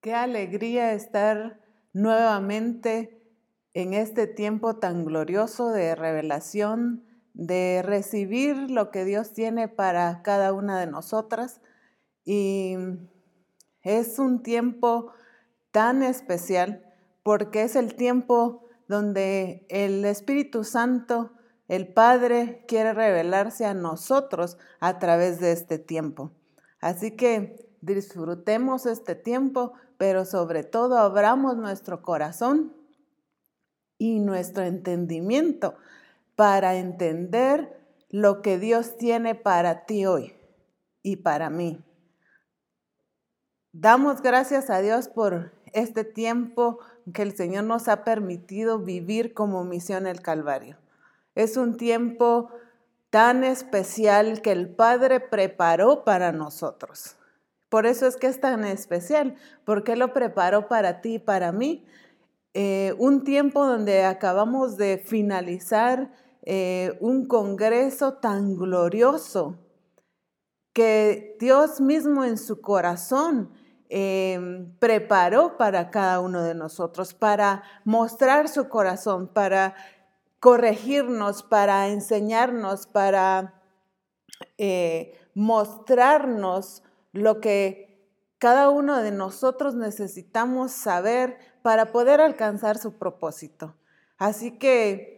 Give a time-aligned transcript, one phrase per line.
[0.00, 1.60] Qué alegría estar
[1.92, 3.22] nuevamente
[3.74, 7.04] en este tiempo tan glorioso de revelación,
[7.34, 11.60] de recibir lo que Dios tiene para cada una de nosotras.
[12.24, 12.76] Y
[13.82, 15.12] es un tiempo
[15.70, 16.82] tan especial
[17.22, 21.32] porque es el tiempo donde el Espíritu Santo,
[21.68, 26.32] el Padre, quiere revelarse a nosotros a través de este tiempo.
[26.80, 32.74] Así que disfrutemos este tiempo, pero sobre todo abramos nuestro corazón
[33.98, 35.74] y nuestro entendimiento
[36.34, 37.76] para entender
[38.10, 40.34] lo que Dios tiene para ti hoy
[41.02, 41.82] y para mí.
[43.72, 46.78] Damos gracias a Dios por este tiempo
[47.12, 50.78] que el Señor nos ha permitido vivir como misión el Calvario.
[51.34, 52.50] Es un tiempo
[53.10, 57.16] tan especial que el Padre preparó para nosotros.
[57.68, 61.84] Por eso es que es tan especial, porque lo preparó para ti y para mí.
[62.54, 66.10] Eh, un tiempo donde acabamos de finalizar
[66.42, 69.58] eh, un congreso tan glorioso
[70.72, 73.50] que Dios mismo en su corazón
[73.88, 79.74] em, preparó para cada uno de nosotros, para mostrar su corazón, para
[80.38, 83.54] corregirnos, para enseñarnos, para
[84.58, 86.82] eh, mostrarnos
[87.16, 87.86] lo que
[88.38, 93.74] cada uno de nosotros necesitamos saber para poder alcanzar su propósito.
[94.18, 95.16] Así que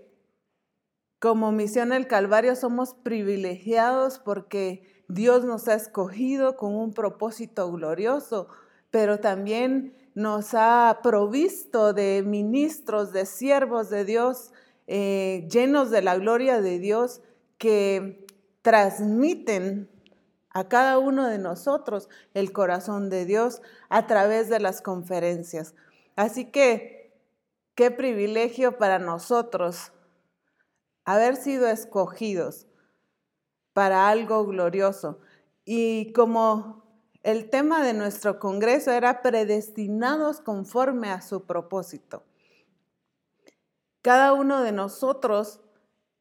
[1.19, 8.49] como misión el Calvario somos privilegiados porque Dios nos ha escogido con un propósito glorioso,
[8.91, 14.53] pero también nos ha provisto de ministros, de siervos de Dios,
[14.87, 17.21] eh, llenos de la gloria de Dios,
[17.59, 18.27] que
[18.63, 19.91] transmiten
[20.59, 25.75] a cada uno de nosotros el corazón de Dios a través de las conferencias.
[26.17, 27.17] Así que,
[27.77, 29.93] qué privilegio para nosotros
[31.05, 32.67] haber sido escogidos
[33.73, 35.21] para algo glorioso.
[35.65, 36.83] Y como
[37.23, 42.25] el tema de nuestro congreso era predestinados conforme a su propósito.
[44.03, 45.61] Cada uno de nosotros,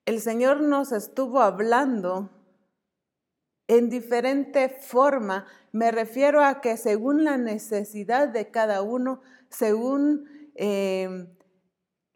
[0.05, 2.29] el Señor nos estuvo hablando
[3.67, 5.45] en diferente forma.
[5.71, 11.27] Me refiero a que según la necesidad de cada uno, según eh,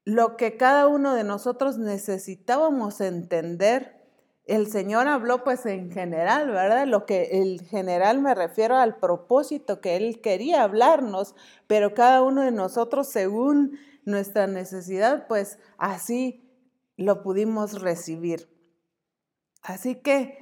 [0.06, 4.02] lo que cada uno de nosotros necesitábamos entender,
[4.46, 6.88] el Señor habló pues en general, ¿verdad?
[6.88, 11.36] Lo que el general me refiero al propósito que Él quería hablarnos,
[11.68, 16.50] pero cada uno de nosotros según nuestra necesidad, pues así
[16.98, 18.50] lo pudimos recibir.
[19.62, 20.41] Así que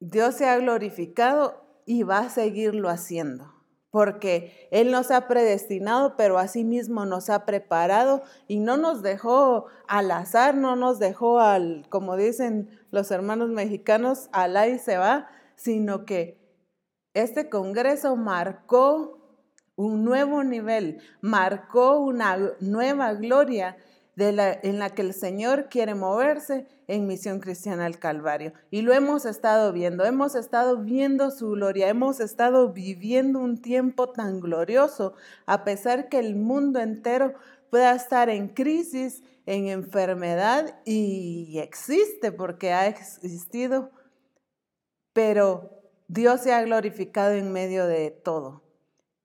[0.00, 3.58] Dios se ha glorificado y va a seguirlo haciendo
[3.90, 10.10] porque Él nos ha predestinado, pero asimismo nos ha preparado y no nos dejó al
[10.10, 16.04] azar, no nos dejó al, como dicen los hermanos mexicanos, al ahí se va, sino
[16.04, 16.38] que
[17.14, 19.18] este Congreso marcó
[19.74, 23.76] un nuevo nivel, marcó una nueva gloria
[24.16, 28.52] en la que el Señor quiere moverse en Misión Cristiana al Calvario.
[28.70, 34.08] Y lo hemos estado viendo, hemos estado viendo su gloria, hemos estado viviendo un tiempo
[34.08, 35.14] tan glorioso,
[35.46, 37.34] a pesar que el mundo entero
[37.70, 43.90] pueda estar en crisis, en enfermedad, y existe porque ha existido,
[45.12, 48.62] pero Dios se ha glorificado en medio de todo.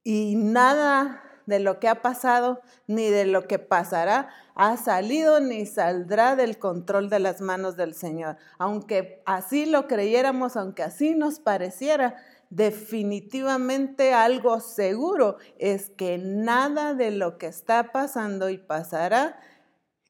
[0.04, 5.66] Y nada de lo que ha pasado ni de lo que pasará ha salido ni
[5.66, 8.38] saldrá del control de las manos del Señor.
[8.58, 12.16] Aunque así lo creyéramos, aunque así nos pareciera,
[12.50, 19.40] definitivamente algo seguro es que nada de lo que está pasando y pasará,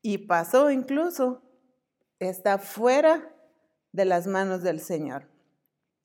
[0.01, 1.41] y pasó incluso,
[2.19, 3.33] está fuera
[3.93, 5.29] de las manos del Señor.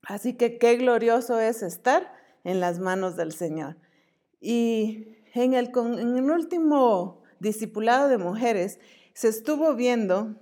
[0.06, 2.12] Así que qué glorioso es estar
[2.44, 3.76] en las manos del Señor.
[4.40, 5.70] Y en el,
[6.30, 8.80] último discipulado de mujeres
[9.12, 10.36] se estuvo viendo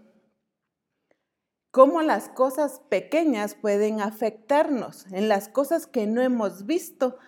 [1.71, 7.19] cómo las cosas pequeñas pueden afectarnos, en las cosas que no hemos visto,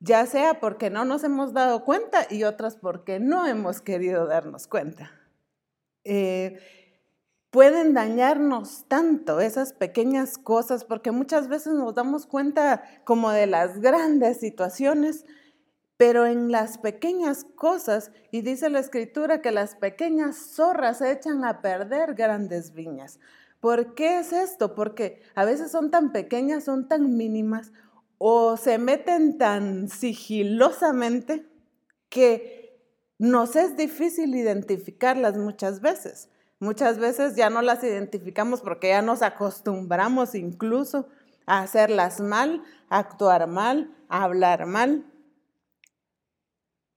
[0.00, 4.66] ya sea porque no nos hemos dado cuenta y otras porque no hemos querido darnos
[4.66, 5.10] cuenta.
[6.04, 6.58] Eh,
[7.50, 13.80] pueden dañarnos tanto esas pequeñas cosas porque muchas veces nos damos cuenta como de las
[13.80, 15.24] grandes situaciones,
[15.98, 21.60] pero en las pequeñas cosas, y dice la escritura que las pequeñas zorras echan a
[21.60, 23.18] perder grandes viñas.
[23.60, 24.74] ¿Por qué es esto?
[24.76, 27.72] Porque a veces son tan pequeñas, son tan mínimas,
[28.16, 31.46] o se meten tan sigilosamente
[32.08, 32.80] que
[33.18, 36.28] nos es difícil identificarlas muchas veces.
[36.60, 41.08] Muchas veces ya no las identificamos porque ya nos acostumbramos incluso
[41.46, 45.04] a hacerlas mal, a actuar mal, a hablar mal.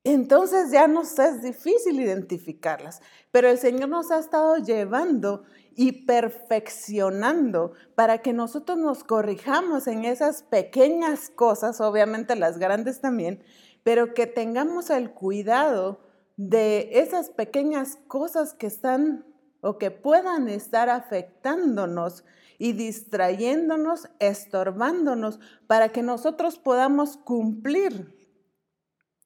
[0.04, 5.44] Entonces ya nos es difícil identificarlas, pero el Señor nos ha estado llevando
[5.76, 13.44] y perfeccionando para que nosotros nos corrijamos en esas pequeñas cosas, obviamente las grandes también,
[13.84, 16.00] pero que tengamos el cuidado
[16.36, 19.26] de esas pequeñas cosas que están
[19.62, 22.26] o que puedan estar afectándonos
[22.58, 28.21] y distrayéndonos, estorbándonos, para que nosotros podamos cumplir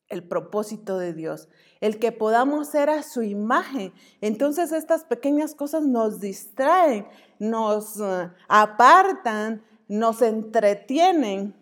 [0.09, 1.49] el propósito de Dios,
[1.81, 3.93] el que podamos ser a su imagen.
[4.21, 7.07] Entonces estas pequeñas cosas nos distraen,
[7.39, 11.55] nos eh, apartan, nos entretienen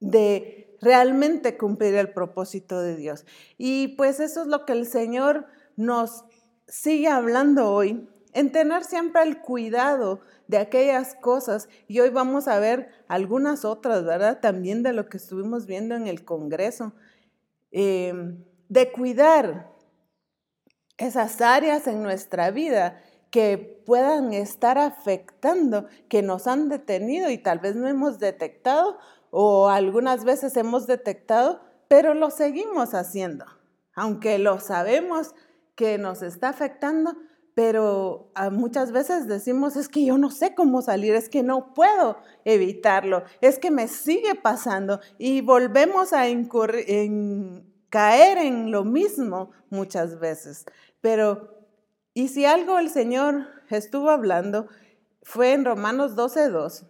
[0.00, 3.26] de realmente cumplir el propósito de Dios.
[3.56, 5.46] Y pues eso es lo que el Señor
[5.76, 6.24] nos
[6.68, 11.68] sigue hablando hoy, en tener siempre el cuidado de aquellas cosas.
[11.88, 14.40] Y hoy vamos a ver algunas otras, ¿verdad?
[14.40, 16.92] También de lo que estuvimos viendo en el Congreso
[17.70, 19.72] Em, de cuidar
[20.96, 27.58] esas áreas en nuestra vida que puedan estar afectando, que nos han detenido y tal
[27.58, 28.98] vez no hemos detectado
[29.30, 33.44] o algunas veces hemos detectado, pero lo seguimos haciendo,
[33.94, 35.34] aunque lo sabemos
[35.74, 37.14] que nos está afectando,
[37.58, 41.74] pero ah, muchas veces decimos, es que yo no sé cómo salir, es que no
[41.74, 46.26] puedo evitarlo, es que me sigue pasando y volvemos a
[47.90, 50.66] caer en lo mismo muchas veces.
[51.00, 51.66] Pero,
[52.14, 54.68] y si algo el Señor estuvo hablando,
[55.24, 56.86] fue en Romanos 12.2,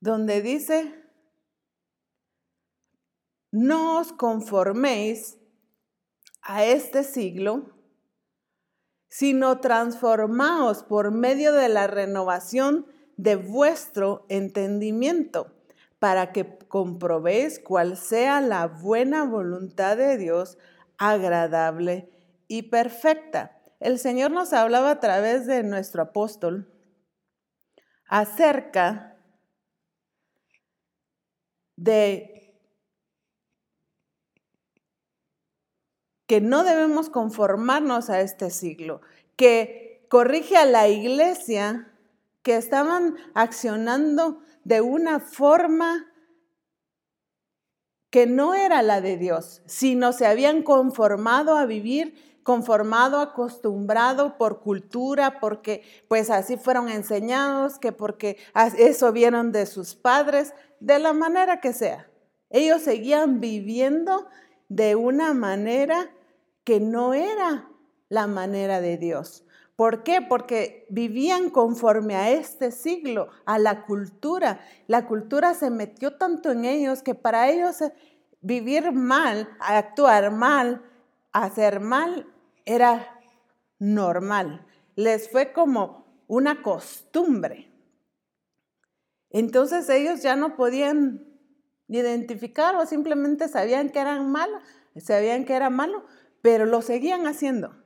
[0.00, 1.04] donde dice,
[3.50, 5.36] no os conforméis
[6.40, 7.71] a este siglo,
[9.12, 12.86] sino transformaos por medio de la renovación
[13.18, 15.52] de vuestro entendimiento,
[15.98, 20.56] para que comprobéis cuál sea la buena voluntad de Dios,
[20.96, 22.08] agradable
[22.48, 23.60] y perfecta.
[23.80, 26.72] El Señor nos hablaba a través de nuestro apóstol
[28.06, 29.18] acerca
[31.76, 32.31] de
[36.32, 39.02] que no debemos conformarnos a este siglo,
[39.36, 41.92] que corrige a la iglesia
[42.40, 46.06] que estaban accionando de una forma
[48.08, 54.60] que no era la de Dios, sino se habían conformado a vivir conformado, acostumbrado por
[54.60, 58.38] cultura, porque pues así fueron enseñados, que porque
[58.78, 62.08] eso vieron de sus padres, de la manera que sea.
[62.48, 64.30] Ellos seguían viviendo
[64.70, 66.10] de una manera
[66.64, 67.68] que no era
[68.08, 69.44] la manera de Dios.
[69.76, 70.20] ¿Por qué?
[70.20, 74.60] Porque vivían conforme a este siglo, a la cultura.
[74.86, 77.92] La cultura se metió tanto en ellos que para ellos eh,
[78.40, 80.82] vivir mal, actuar mal,
[81.32, 82.26] hacer mal,
[82.64, 83.18] era
[83.78, 84.66] normal.
[84.94, 87.72] Les fue como una costumbre.
[89.30, 91.26] Entonces ellos ya no podían
[91.88, 94.62] identificar o simplemente sabían que eran malos,
[94.98, 96.04] sabían que era malo,
[96.42, 97.82] pero lo seguían haciendo.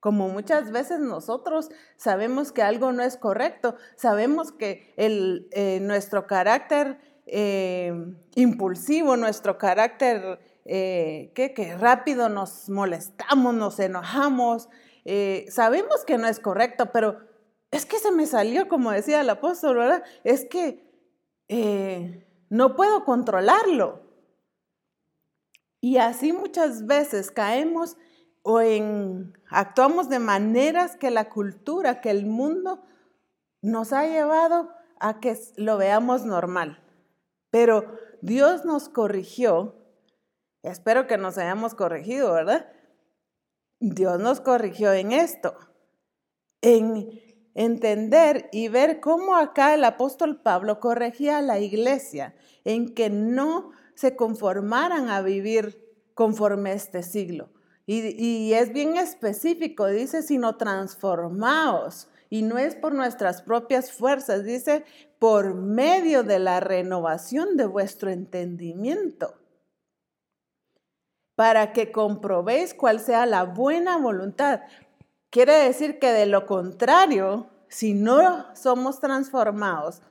[0.00, 7.00] Como muchas veces nosotros sabemos que algo no es correcto, sabemos que eh, nuestro carácter
[7.26, 7.92] eh,
[8.36, 14.68] impulsivo, nuestro carácter eh, que, rápido nos molestamos, nos enojamos,
[15.48, 17.18] sabemos que no es correcto, pero
[17.72, 20.04] es que se me salió, como decía el apóstol, ¿verdad?
[20.22, 20.86] Es que
[22.50, 24.07] no puedo controlarlo.
[25.80, 27.96] Y así muchas veces caemos
[28.42, 28.60] o
[29.50, 32.82] actuamos de maneras que la cultura, que el mundo
[33.60, 34.70] nos ha llevado
[35.00, 36.82] a que lo veamos normal.
[37.50, 39.76] Pero Dios nos corrigió,
[40.62, 42.72] espero que nos hayamos corregido, ¿verdad?
[43.80, 45.56] Dios nos corrigió en esto,
[46.62, 47.08] en
[47.54, 53.72] entender y ver cómo acá el apóstol Pablo corregía a la iglesia, en que no
[53.98, 57.50] se conformaran a vivir conforme este siglo.
[57.84, 62.08] Y, es bien específico, dice, sino transformaos.
[62.30, 64.84] Y no es por nuestras propias fuerzas, dice,
[65.18, 69.34] por medio de la renovación de vuestro entendimiento,
[71.34, 74.60] para que comprobéis cuál sea la buena voluntad.
[75.28, 80.02] Quiere decir que de lo contrario, si no somos transformados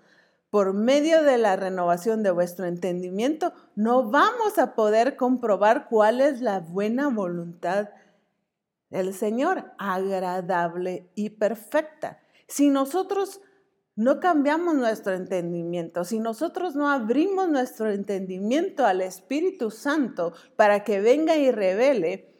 [0.50, 6.42] por medio de la renovación de vuestro entendimiento, no vamos a poder comprobar cuál es
[6.42, 7.89] la buena voluntad
[8.89, 12.20] del Señor, agradable y perfecta.
[12.48, 13.42] Si nosotros
[13.96, 21.01] no cambiamos nuestro entendimiento, si nosotros no abrimos nuestro entendimiento al Espíritu Santo para que
[21.01, 22.36] venga y revele,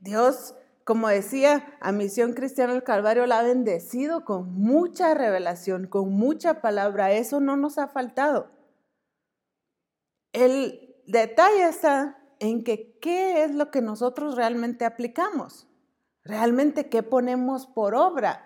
[0.00, 6.12] Dios, como decía, a Misión Cristiana del Calvario la ha bendecido con mucha revelación, con
[6.12, 7.12] mucha palabra.
[7.12, 8.50] Eso no nos ha faltado.
[10.32, 15.68] El detalle está en que qué es lo que nosotros realmente aplicamos,
[16.24, 18.44] realmente qué ponemos por obra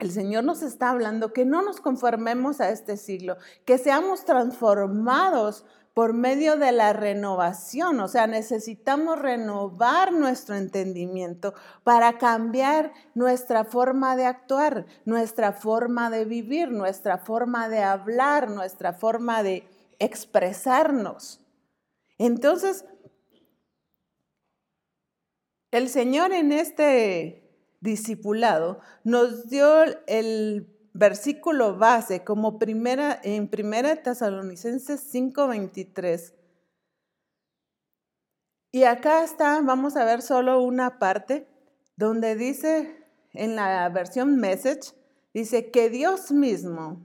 [0.00, 5.66] el Señor nos está hablando que no nos conformemos a este siglo, que seamos transformados
[5.94, 8.00] por medio de la renovación.
[8.00, 11.54] O sea, necesitamos renovar nuestro entendimiento
[11.84, 18.92] para cambiar nuestra forma de actuar, nuestra forma de vivir, nuestra forma de hablar, nuestra
[18.92, 19.68] forma de
[19.98, 21.40] expresarnos.
[22.18, 22.84] Entonces,
[25.70, 27.40] el Señor en este
[27.80, 30.68] discipulado, nos dio el
[31.00, 36.34] versículo base como primera en primera Tesalonicenses 5:23.
[38.70, 41.48] Y acá está, vamos a ver solo una parte
[41.96, 43.02] donde dice
[43.32, 44.92] en la versión message
[45.32, 47.00] dice que Dios mismo,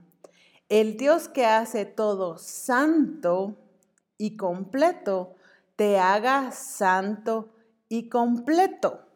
[0.68, 3.56] el Dios que hace todo santo
[4.18, 5.36] y completo,
[5.74, 7.48] te haga santo
[7.88, 9.06] y completo.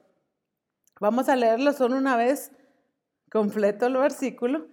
[1.00, 2.50] Vamos a leerlo solo una vez
[3.30, 4.66] completo el versículo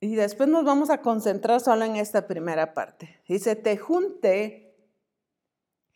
[0.00, 3.20] y después nos vamos a concentrar solo en esta primera parte.
[3.28, 4.74] Dice, te junte,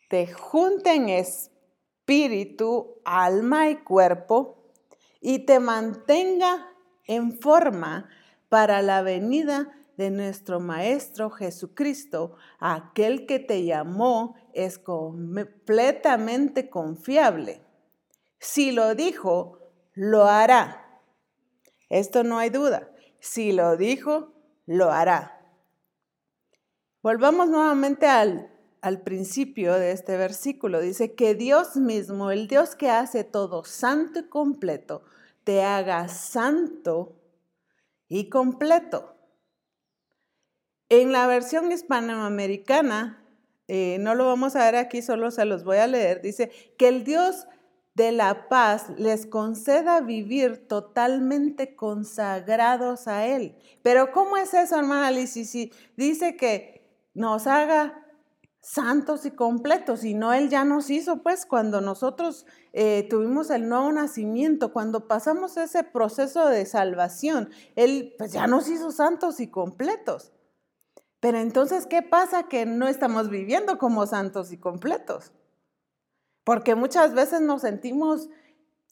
[0.09, 4.73] te junte en espíritu, alma y cuerpo
[5.21, 6.69] y te mantenga
[7.07, 8.09] en forma
[8.49, 17.61] para la venida de nuestro Maestro Jesucristo, aquel que te llamó es completamente confiable
[18.41, 19.59] si lo dijo,
[19.93, 20.90] lo hará.
[21.91, 22.91] Esto no hay duda.
[23.19, 24.33] Si lo dijo,
[24.65, 25.37] lo hará.
[27.03, 30.81] Volvamos nuevamente al, al principio de este versículo.
[30.81, 35.03] Dice que Dios mismo, el Dios que hace todo santo y completo,
[35.45, 37.21] te haga santo
[38.09, 39.17] y completo.
[40.89, 43.25] En la versión hispanoamericana,
[43.69, 46.89] eh, no lo vamos a ver aquí, solo se los voy a leer, dice que
[46.89, 47.47] el Dios
[47.95, 53.57] de la paz les conceda vivir totalmente consagrados a Él.
[53.83, 55.45] Pero ¿cómo es eso, hermana Alicia?
[55.45, 58.07] Si dice que nos haga
[58.61, 63.69] santos y completos, y no Él ya nos hizo, pues cuando nosotros eh, tuvimos el
[63.69, 69.49] nuevo nacimiento, cuando pasamos ese proceso de salvación, Él pues ya nos hizo santos y
[69.49, 70.33] completos.
[71.21, 72.45] Pero entonces, ¿qué pasa?
[72.45, 75.33] Que no estamos viviendo como santos y completos.
[76.51, 78.29] Porque muchas veces nos sentimos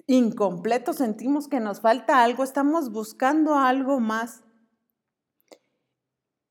[0.06, 4.44] incompletos, sentimos que nos falta algo, estamos buscando algo más.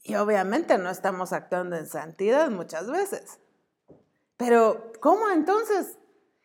[0.03, 3.39] Y obviamente no estamos actuando en santidad muchas veces.
[4.35, 5.97] Pero, ¿cómo entonces?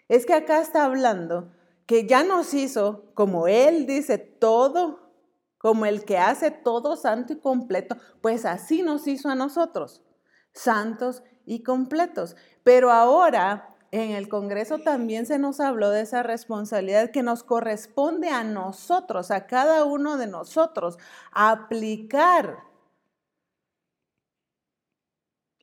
[0.07, 1.51] Es que acá está hablando
[1.87, 5.13] que ya nos hizo, como Él dice, todo,
[5.59, 10.05] como el que hace todo santo y completo, pues así nos hizo a nosotros,
[10.53, 12.37] santos y completos.
[12.63, 18.31] Pero ahora en el Congreso también se nos habló de esa responsabilidad que nos corresponde
[18.31, 20.99] a nosotros, a cada uno de nosotros,
[21.31, 22.65] aplicar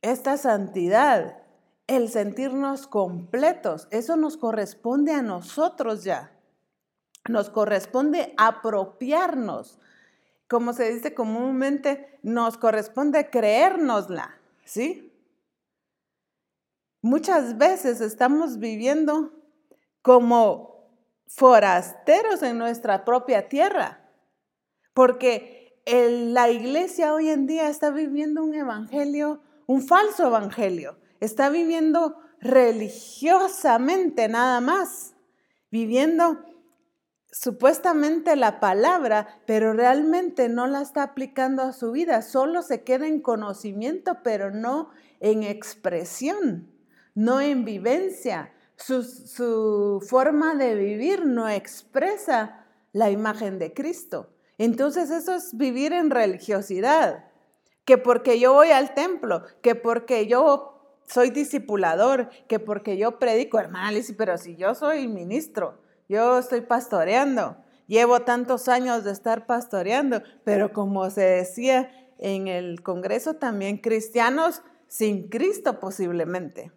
[0.00, 1.42] esta santidad,
[1.88, 3.88] el sentirnos completos.
[3.90, 6.32] Eso nos corresponde a nosotros ya.
[7.28, 9.80] Nos corresponde apropiarnos.
[10.48, 15.09] Como se dice comúnmente, nos corresponde creérnosla, ¿sí?
[17.02, 19.32] Muchas veces estamos viviendo
[20.02, 20.90] como
[21.26, 24.06] forasteros en nuestra propia tierra,
[24.92, 32.18] porque la iglesia hoy en día está viviendo un evangelio, un falso evangelio, está viviendo
[32.38, 35.14] religiosamente nada más,
[35.70, 36.44] viviendo
[37.32, 43.06] supuestamente la palabra, pero realmente no la está aplicando a su vida, solo se queda
[43.06, 44.90] en conocimiento, pero no
[45.20, 46.79] en expresión
[47.20, 48.50] no en vivencia.
[48.76, 54.30] Su, forma de vivir no expresa la imagen de Cristo.
[54.56, 57.26] Entonces eso es vivir en religiosidad.
[57.84, 63.58] Que porque yo voy al templo, que porque yo soy discipulador, que porque yo predico,
[63.58, 70.22] hermana pero si yo soy ministro, yo estoy pastoreando, llevo tantos años de estar pastoreando,
[70.44, 76.72] pero como se decía en el Congreso también cristianos sin Cristo posiblemente.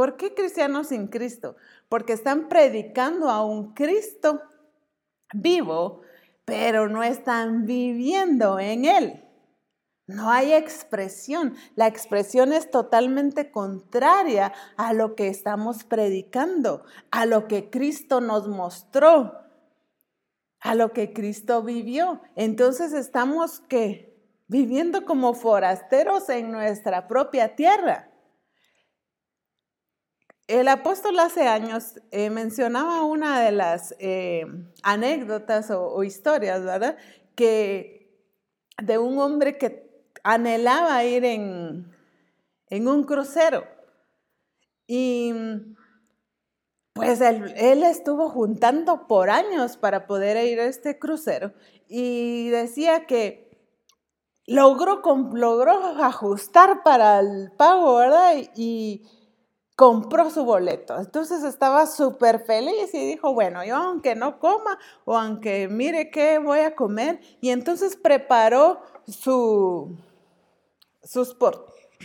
[0.00, 1.56] ¿Por qué cristianos sin Cristo?
[1.90, 4.40] Porque están predicando a un Cristo
[5.34, 6.00] vivo,
[6.46, 9.24] pero no están viviendo en Él.
[10.06, 11.54] No hay expresión.
[11.74, 18.48] La expresión es totalmente contraria a lo que estamos predicando, a lo que Cristo nos
[18.48, 19.34] mostró,
[20.60, 22.22] a lo que Cristo vivió.
[22.36, 28.09] Entonces estamos que viviendo como forasteros en nuestra propia tierra.
[30.50, 34.44] El apóstol hace años eh, mencionaba una de las eh,
[34.82, 36.96] anécdotas o, historias, ¿verdad?
[37.36, 38.26] Que
[38.82, 39.88] de un hombre que
[40.24, 41.94] anhelaba ir en,
[42.68, 43.64] un crucero.
[44.88, 45.32] Y
[46.94, 51.52] pues él, él, estuvo juntando por años para poder ir a este crucero
[51.86, 53.56] y decía que
[54.46, 55.00] logró,
[55.32, 58.32] logró ajustar para el pago, ¿verdad?
[58.56, 59.06] Y,
[59.80, 60.98] compró su boleto.
[60.98, 66.36] Entonces estaba súper feliz y dijo, bueno, yo aunque no coma o aunque mire qué
[66.36, 69.96] voy a comer, y entonces preparó su,
[71.02, 71.34] sus,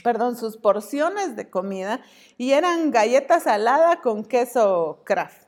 [0.06, 2.00] perdón, sus porciones de comida
[2.38, 5.44] y eran galletas saladas con queso craft.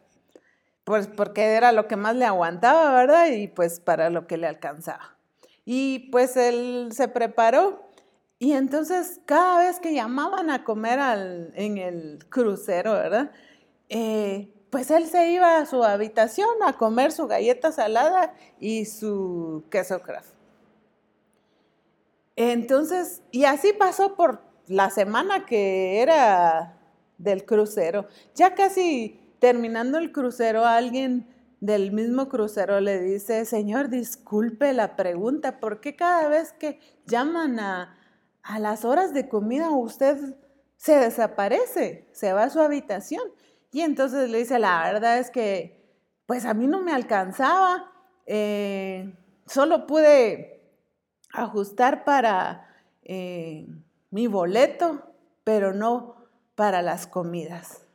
[0.83, 3.27] Pues porque era lo que más le aguantaba, ¿verdad?
[3.27, 5.15] Y pues para lo que le alcanzaba.
[5.63, 7.86] Y pues él se preparó
[8.39, 10.99] y entonces cada vez que llamaban a comer
[11.55, 13.31] en el crucero, ¿verdad?
[13.89, 19.63] Eh, pues él se iba a su habitación a comer su galleta salada y su
[19.71, 20.33] queso craft.
[22.35, 26.77] Entonces, y así pasó por la semana que era
[27.17, 28.07] del crucero.
[28.35, 31.27] Ya casi terminando el crucero, alguien
[31.59, 37.59] del mismo crucero le dice, Señor, disculpe la pregunta, ¿por qué cada vez que llaman
[37.59, 37.96] a,
[38.47, 40.17] a las horas de comida usted
[40.77, 43.23] se desaparece, se va a su habitación.
[43.71, 45.85] Y entonces le dice, la verdad es que,
[46.25, 47.91] pues a mí no me alcanzaba,
[48.25, 49.13] eh,
[49.45, 50.63] solo pude
[51.33, 52.69] ajustar para
[53.03, 53.67] eh,
[54.11, 55.03] mi boleto,
[55.43, 56.15] pero no
[56.55, 57.85] para las comidas.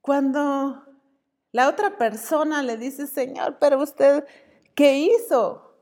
[0.00, 0.84] Cuando
[1.52, 4.26] la otra persona le dice, Señor, pero usted,
[4.74, 5.76] ¿qué hizo?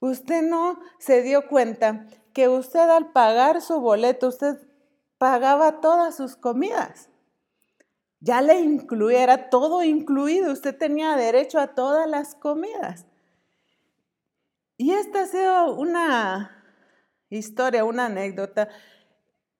[0.00, 4.58] Usted no se dio cuenta que usted al pagar su boleto, usted
[5.18, 7.08] pagaba todas sus comidas.
[8.20, 13.06] Ya le incluyera todo incluido, usted tenía derecho a todas las comidas.
[14.76, 16.64] Y esta ha sido una
[17.30, 18.68] historia, una anécdota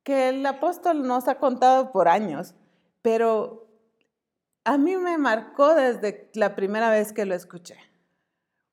[0.02, 2.54] que el apóstol nos ha contado por años,
[3.02, 3.68] pero
[4.64, 7.76] a mí me marcó desde la primera vez que lo escuché.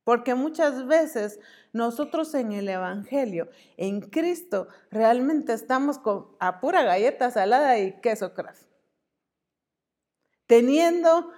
[0.03, 1.39] Porque muchas veces
[1.71, 8.33] nosotros en el Evangelio, en Cristo, realmente estamos con, a pura galleta salada y queso
[8.33, 8.63] craft.
[10.47, 11.31] Teniendo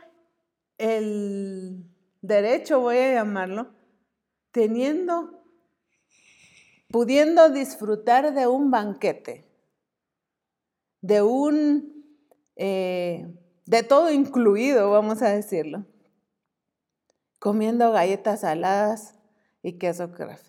[0.77, 1.85] el
[2.21, 3.73] derecho, voy a llamarlo,
[4.51, 5.43] teniendo,
[6.89, 9.45] pudiendo disfrutar de un banquete,
[11.01, 12.05] de un,
[12.55, 13.27] eh,
[13.65, 15.85] de todo incluido, vamos a decirlo
[17.41, 19.15] comiendo galletas saladas
[19.63, 20.45] y queso craft.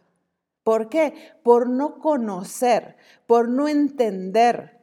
[0.62, 1.32] ¿Por qué?
[1.42, 4.78] Por no conocer, por no entender,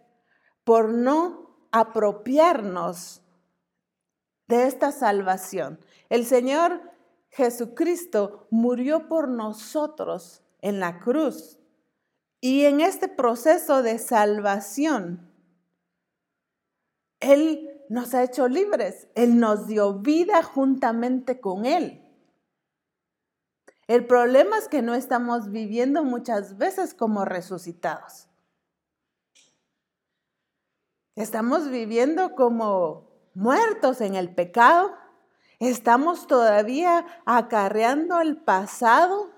[0.64, 3.22] por no apropiarnos
[4.48, 5.80] de esta salvación.
[6.10, 6.82] El Señor
[7.30, 11.60] Jesucristo murió por nosotros en la cruz.
[12.42, 15.32] Y en este proceso de salvación,
[17.20, 19.08] Él nos ha hecho libres.
[19.16, 22.06] Él nos dio vida juntamente con Él.
[23.88, 28.28] El problema es que no estamos viviendo muchas veces como resucitados.
[31.16, 34.96] Estamos viviendo como muertos en el pecado.
[35.60, 39.32] Estamos todavía acarreando el pasado.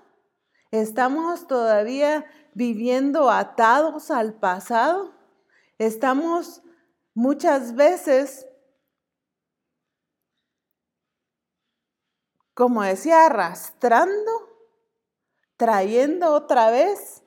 [0.70, 5.14] Estamos todavía viviendo atados al pasado.
[5.78, 6.62] Estamos
[7.14, 8.46] Muchas veces,
[12.54, 14.30] como decía, arrastrando,
[15.56, 17.22] trayendo otra vez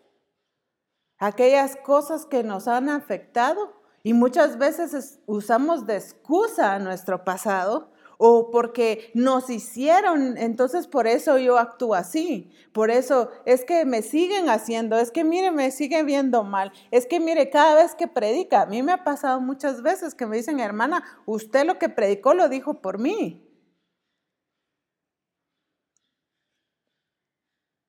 [1.19, 7.91] aquellas cosas que nos han afectado y muchas veces usamos de excusa a nuestro pasado
[8.17, 14.01] o porque nos hicieron, entonces por eso yo actúo así, por eso es que me
[14.01, 18.07] siguen haciendo, es que mire, me sigue viendo mal, es que mire, cada vez que
[18.07, 21.89] predica, a mí me ha pasado muchas veces que me dicen, hermana, usted lo que
[21.89, 23.45] predicó lo dijo por mí.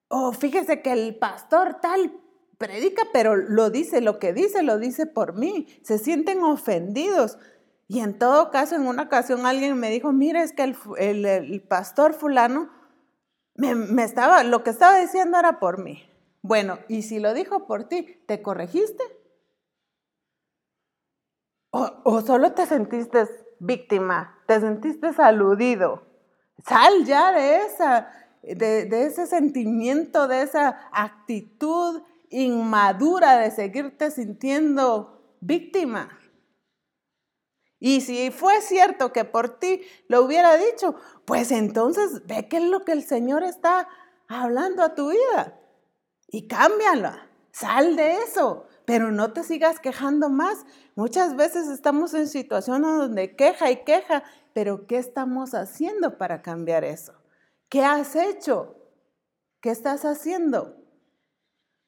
[0.08, 2.12] o fíjese que el pastor tal
[2.58, 5.66] predica, pero lo dice, lo que dice, lo dice por mí.
[5.82, 7.38] Se sienten ofendidos.
[7.88, 12.14] Y en todo caso, en una ocasión alguien me dijo, mira, es que el, pastor
[12.14, 12.70] fulano
[13.54, 16.10] me, estaba, lo que estaba diciendo era por mí.
[16.42, 19.02] Bueno, y si lo dijo por ti, ¿te corregiste?
[21.70, 23.26] ¿O, o solo te sentiste
[23.60, 24.42] víctima?
[24.46, 26.02] ¿Te sentiste aludido?
[26.64, 28.08] Sal ya de esa,
[28.42, 36.08] de, ese sentimiento, de esa actitud inmadura de seguirte sintiendo víctima.
[37.78, 42.64] Y si fue cierto que por ti lo hubiera dicho, pues entonces ve qué es
[42.64, 43.88] lo que el Señor está
[44.28, 45.60] hablando a tu vida
[46.28, 50.64] y cámbiala, sal de eso, pero no te sigas quejando más.
[50.94, 56.84] Muchas veces estamos en situaciones donde queja y queja, pero ¿qué estamos haciendo para cambiar
[56.84, 57.12] eso?
[57.68, 58.76] ¿Qué has hecho?
[59.60, 60.76] ¿Qué estás haciendo?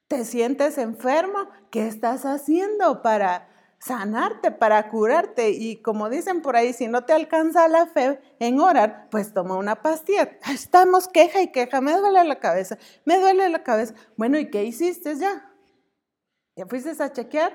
[0.09, 1.49] ¿Te sientes enfermo?
[1.71, 3.49] ¿Qué estás haciendo para
[3.79, 5.51] sanarte, para curarte?
[5.51, 9.57] Y como dicen por ahí, si no te alcanza la fe en orar, pues toma
[9.57, 10.39] una pastilla.
[10.51, 13.95] Estamos queja y queja, me duele la cabeza, me duele la cabeza.
[14.17, 15.53] Bueno, ¿y qué hiciste ya?
[16.57, 17.53] ¿Ya fuiste a chequear?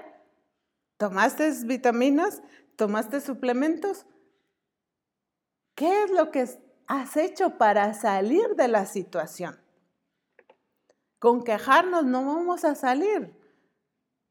[0.98, 2.42] ¿Tomaste vitaminas?
[2.78, 4.06] ¿Tomaste suplementos?
[5.76, 6.48] ¿Qué es lo que
[6.88, 9.60] has hecho para salir de la situación?
[11.20, 13.43] Con quejarnos no vamos a salir.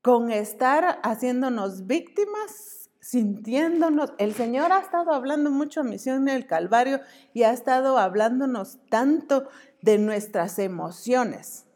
[0.02, 4.12] Con estar haciéndonos víctimas, sintiéndonos.
[4.18, 7.00] El Señor ha estado hablando mucho a Misión en el Calvario
[7.32, 9.48] y ha estado hablándonos tanto
[9.80, 11.66] de nuestras emociones,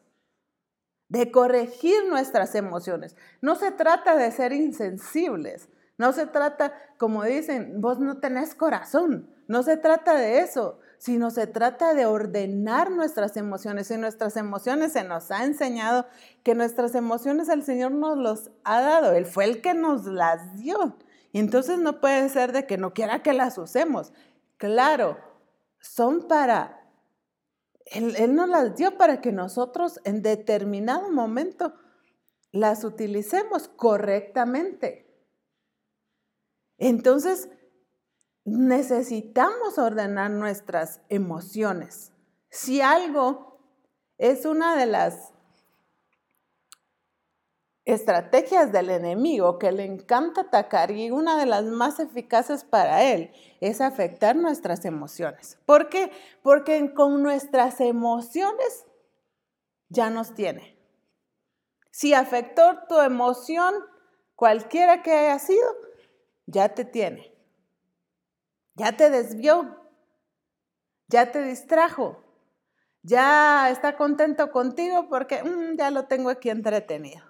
[1.08, 3.14] de corregir nuestras emociones.
[3.40, 9.30] No se trata de ser insensibles, no se trata, como dicen, vos no tenés corazón.
[9.46, 13.90] No se trata de eso, sino se trata de ordenar nuestras emociones.
[13.90, 16.06] Y nuestras emociones se nos ha enseñado
[16.42, 19.12] que nuestras emociones el Señor nos los ha dado.
[19.12, 20.96] Él fue el que nos las dio.
[21.32, 24.12] Y entonces no puede ser de que no quiera que las usemos.
[24.56, 25.18] Claro,
[25.80, 26.82] son para...
[27.86, 31.74] Él, él nos las dio para que nosotros en determinado momento
[32.50, 35.06] las utilicemos correctamente.
[36.78, 37.48] Entonces,
[38.46, 42.12] necesitamos ordenar nuestras emociones.
[42.48, 43.58] Si algo
[44.18, 45.32] es una de las
[47.84, 53.32] estrategias del enemigo que le encanta atacar y una de las más eficaces para él
[53.60, 55.58] es afectar nuestras emociones.
[55.66, 56.10] ¿Por qué?
[56.42, 58.86] Porque con nuestras emociones
[59.88, 60.76] ya nos tiene.
[61.90, 63.74] Si afectó tu emoción,
[64.36, 65.66] cualquiera que haya sido,
[66.46, 67.35] ya te tiene
[68.76, 69.76] ya te desvió,
[71.08, 72.22] ya te distrajo,
[73.02, 77.24] ya está contento contigo porque mm, ya lo tengo aquí entretenido.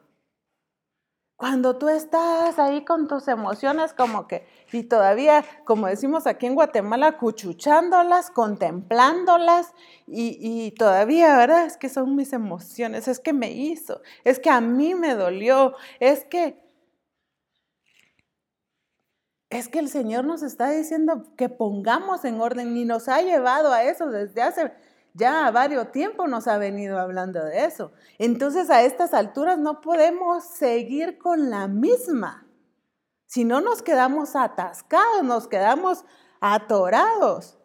[1.37, 6.55] Cuando tú estás ahí con tus emociones como que, y todavía, como decimos aquí en
[6.55, 9.75] Guatemala, cuchuchándolas, contemplándolas,
[10.07, 11.67] y, y, todavía, ¿verdad?
[11.67, 15.75] Es que son mis emociones, es que me hizo, es que a mí me dolió,
[16.01, 16.66] es que
[19.51, 23.73] es que el Señor nos está diciendo que pongamos en orden y nos ha llevado
[23.73, 24.73] a eso desde hace
[25.17, 27.93] ya varios tiempos nos ha venido hablando de eso.
[28.19, 32.47] Entonces a estas alturas no podemos seguir con la misma.
[33.25, 36.05] Si no nos quedamos atascados, nos quedamos
[36.41, 37.59] atorados.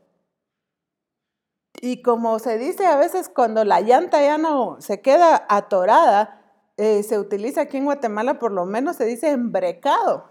[1.81, 6.41] Y como se dice a veces cuando la llanta ya no se queda atorada,
[6.77, 10.30] eh, se utiliza aquí en Guatemala por lo menos se dice embrecado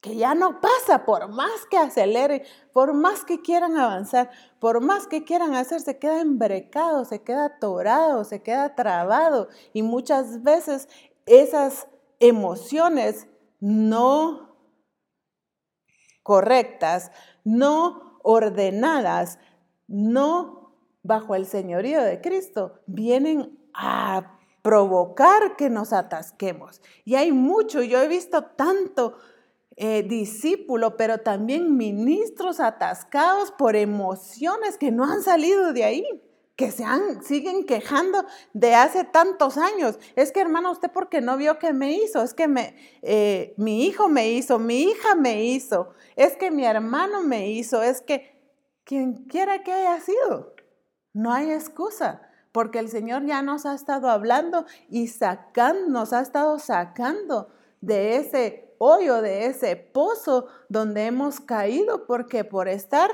[0.00, 4.30] que ya no pasa, por más que acelere, por más que quieran avanzar,
[4.60, 9.48] por más que quieran hacer, se queda embrecado, se queda atorado, se queda trabado.
[9.72, 10.88] Y muchas veces
[11.26, 11.88] esas
[12.20, 13.26] emociones
[13.60, 14.56] no
[16.22, 17.10] correctas,
[17.42, 19.38] no ordenadas,
[19.88, 26.82] no bajo el señorío de Cristo, vienen a provocar que nos atasquemos.
[27.04, 29.16] Y hay mucho, yo he visto tanto
[29.80, 36.04] eh, discípulo, pero también ministros atascados por emociones que no han salido de ahí
[36.58, 40.00] que se han, siguen quejando de hace tantos años.
[40.16, 43.86] Es que hermano, usted porque no vio que me hizo, es que me, eh, mi
[43.86, 48.36] hijo me hizo, mi hija me hizo, es que mi hermano me hizo, es que
[48.82, 50.56] quien quiera que haya sido,
[51.12, 56.20] no hay excusa, porque el Señor ya nos ha estado hablando y sacando, nos ha
[56.20, 63.10] estado sacando de ese hoyo, de ese pozo donde hemos caído, porque por estar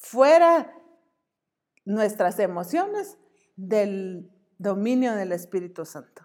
[0.00, 0.74] fuera
[1.84, 3.18] nuestras emociones
[3.56, 6.24] del dominio del Espíritu Santo.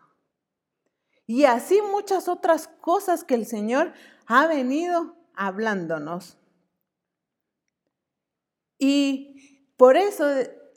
[1.28, 3.94] Y así muchas otras cosas que el Señor
[4.28, 6.38] ha venido hablándonos.
[8.78, 10.26] Y por eso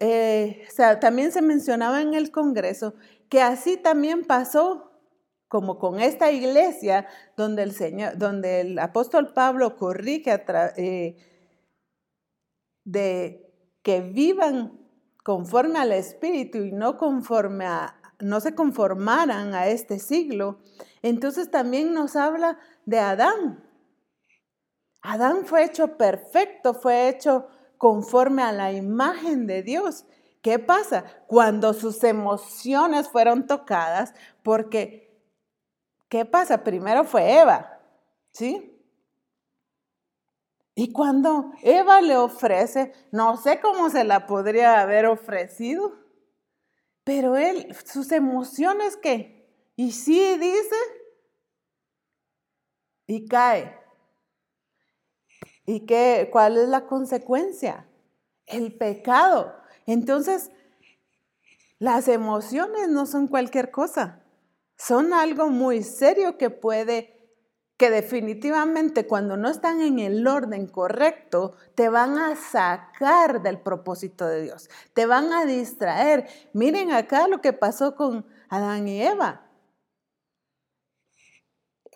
[0.01, 0.67] eh,
[1.01, 2.95] también se mencionaba en el Congreso
[3.29, 4.88] que así también pasó
[5.49, 7.07] como con esta iglesia
[7.37, 10.45] donde el Señor, donde el apóstol Pablo corrige
[10.77, 11.17] eh,
[12.85, 14.79] de que vivan
[15.25, 20.59] conforme al Espíritu y no conforme a, no se conformaran a este siglo,
[21.03, 23.65] entonces también nos habla de Adán.
[25.03, 27.47] Adán fue hecho perfecto, fue hecho
[27.79, 30.05] conforme a la imagen de Dios.
[30.43, 31.05] ¿Qué pasa?
[31.27, 35.08] Cuando sus emociones fueron tocadas, porque,
[36.09, 36.65] ¿qué pasa?
[36.65, 37.81] Primero fue Eva,
[38.33, 38.75] ¿sí?
[40.75, 45.93] Y cuando Eva le ofrece, no sé cómo se la podría haber ofrecido,
[47.03, 50.77] pero él, sus emociones que, y sí dice,
[53.09, 53.77] y cae.
[55.67, 57.89] ¿Y qué, cuál es la consecuencia?
[58.47, 59.55] El pecado.
[59.87, 60.51] Entonces,
[61.79, 64.18] las emociones no son cualquier cosa,
[64.79, 67.15] son algo muy serio que puede,
[67.77, 74.27] que definitivamente cuando no están en el orden correcto, te van a sacar del propósito
[74.27, 76.29] de Dios, te van a distraer.
[76.53, 79.43] Miren acá lo que pasó con Adán y Eva.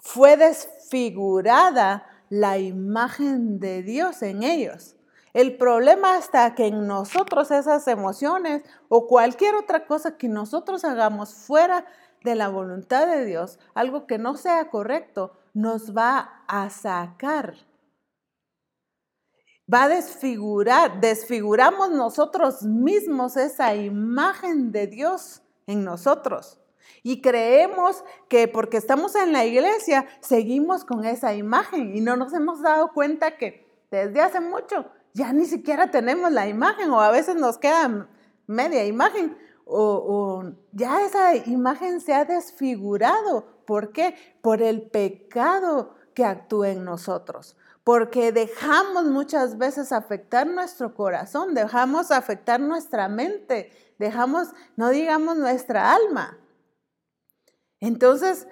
[0.00, 4.96] Fue desfigurada la imagen de Dios en ellos.
[5.32, 11.32] El problema está que en nosotros esas emociones o cualquier otra cosa que nosotros hagamos
[11.32, 11.86] fuera
[12.24, 17.54] de la voluntad de Dios, algo que no sea correcto, nos va a sacar.
[19.72, 26.58] Va a desfigurar, desfiguramos nosotros mismos esa imagen de Dios en nosotros.
[27.02, 32.32] Y creemos que porque estamos en la iglesia, seguimos con esa imagen y no nos
[32.32, 37.10] hemos dado cuenta que desde hace mucho ya ni siquiera tenemos la imagen o a
[37.10, 38.08] veces nos queda
[38.46, 39.36] media imagen
[39.72, 43.46] o, ya esa imagen se ha desfigurado.
[43.66, 44.14] ¿Por qué?
[44.40, 47.56] Por el pecado que actúa en nosotros.
[47.84, 55.92] Porque dejamos muchas veces afectar nuestro corazón, dejamos afectar nuestra mente, dejamos, no digamos nuestra
[55.94, 56.38] alma.
[57.80, 58.46] Entonces,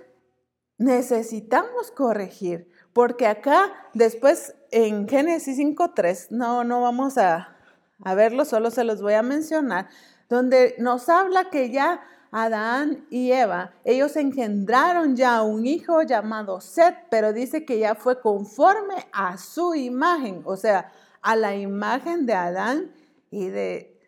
[0.78, 7.56] necesitamos corregir, porque acá después en Génesis 5.3, no, no vamos a,
[8.02, 9.88] a verlo, solo se los voy a mencionar,
[10.30, 16.96] donde nos habla que ya Adán y Eva, ellos engendraron ya un hijo llamado Seth,
[17.10, 22.34] pero dice que ya fue conforme a su imagen, o sea, a la imagen de
[22.34, 22.92] Adán
[23.32, 24.00] y de,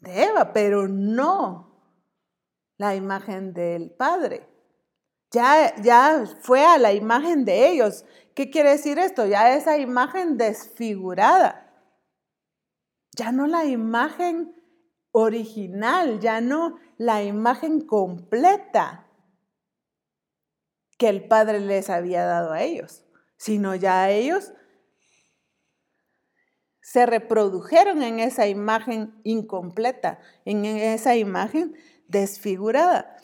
[0.00, 1.74] de Eva, pero no
[2.78, 4.46] la imagen del Padre.
[5.32, 8.04] Ya, ya fue a la imagen de ellos.
[8.34, 9.26] ¿Qué quiere decir esto?
[9.26, 11.66] Ya esa imagen desfigurada.
[13.16, 14.59] Ya no la imagen
[15.12, 19.06] original, ya no la imagen completa
[20.98, 23.04] que el Padre les había dado a ellos,
[23.36, 24.52] sino ya ellos
[26.82, 31.74] se reprodujeron en esa imagen incompleta, en esa imagen
[32.08, 33.16] desfigurada.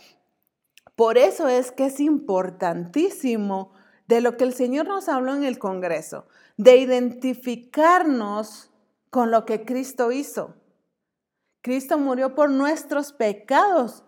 [0.95, 3.73] Por eso es que es importantísimo
[4.07, 8.71] de lo que el Señor nos habló en el Congreso, de identificarnos
[9.11, 10.55] con lo que Cristo hizo.
[11.67, 14.05] Cristo murió por nuestros pecados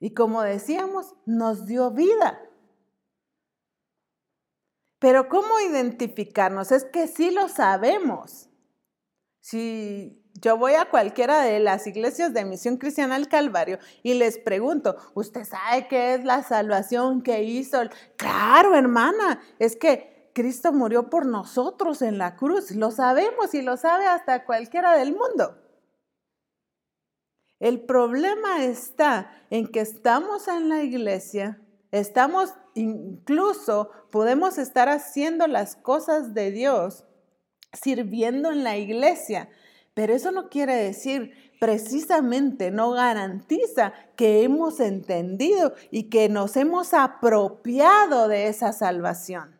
[0.00, 2.38] y como decíamos, nos dio vida.
[4.98, 6.72] Pero ¿cómo identificarnos?
[6.72, 8.50] Es que sí lo sabemos.
[9.40, 14.36] Si yo voy a cualquiera de las iglesias de Misión Cristiana al Calvario y les
[14.36, 17.80] pregunto, ¿usted sabe qué es la salvación que hizo?
[18.18, 22.72] Claro, hermana, es que Cristo murió por nosotros en la cruz.
[22.72, 25.63] Lo sabemos y lo sabe hasta cualquiera del mundo.
[27.60, 31.60] El problema está en que estamos en la iglesia,
[31.92, 37.04] estamos incluso, podemos estar haciendo las cosas de Dios,
[37.72, 39.48] sirviendo en la iglesia,
[39.94, 46.92] pero eso no quiere decir precisamente, no garantiza que hemos entendido y que nos hemos
[46.92, 49.58] apropiado de esa salvación.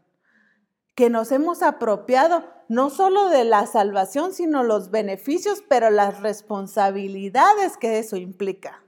[0.95, 7.77] Que nos hemos apropiado no solo de la salvación, sino los beneficios, pero las responsabilidades
[7.77, 8.85] que eso implica.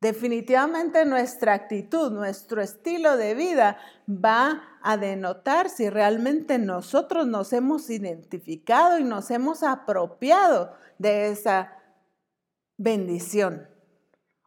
[0.00, 7.88] Definitivamente nuestra actitud, nuestro estilo de vida va a denotar si realmente nosotros nos hemos
[7.88, 11.72] identificado y nos hemos apropiado de esa
[12.76, 13.68] bendición.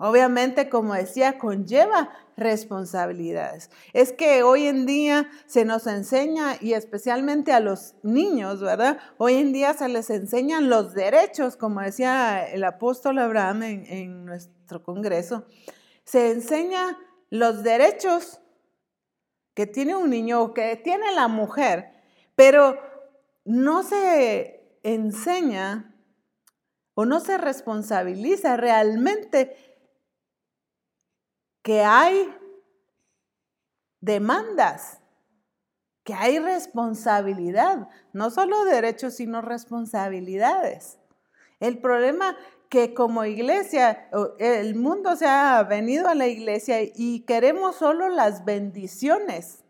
[0.02, 3.70] Obviamente, como decía, conlleva responsabilidades.
[3.92, 8.98] Es que hoy en día se nos enseña, y especialmente a los niños, ¿verdad?
[9.18, 14.82] Hoy en día se les enseñan los derechos, como decía el apóstol Abraham en, nuestro
[14.84, 15.48] congreso.
[16.06, 16.98] Se enseña
[17.30, 18.40] los derechos
[19.54, 21.92] que tiene un niño o que tiene la mujer,
[22.36, 22.80] pero
[23.44, 25.94] no se enseña
[26.94, 29.69] o no se responsabiliza realmente
[31.62, 32.34] que hay
[34.02, 35.00] demandas,
[36.04, 40.98] que hay responsabilidad, no solo derechos, sino responsabilidades.
[41.60, 42.38] El problema
[42.70, 48.46] que como iglesia, el mundo se ha venido a la iglesia y queremos solo las
[48.46, 49.64] bendiciones.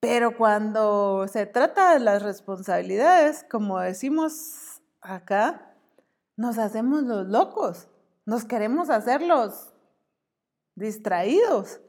[0.00, 5.74] Pero cuando se trata de las responsabilidades, como decimos acá,
[6.36, 7.88] nos hacemos los locos.
[8.26, 9.72] Nos queremos hacerlos
[10.74, 11.80] distraídos.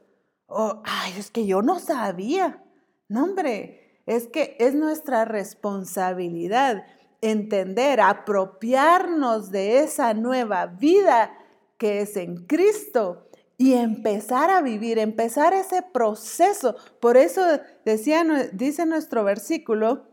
[0.46, 2.62] O, ay, es que yo no sabía.
[3.08, 6.84] No, hombre, es que es nuestra responsabilidad
[7.20, 11.32] entender, apropiarnos de esa nueva vida
[11.78, 16.76] que es en Cristo y empezar a vivir, empezar ese proceso.
[17.00, 17.42] Por eso
[17.84, 20.08] decía, dice nuestro versículo,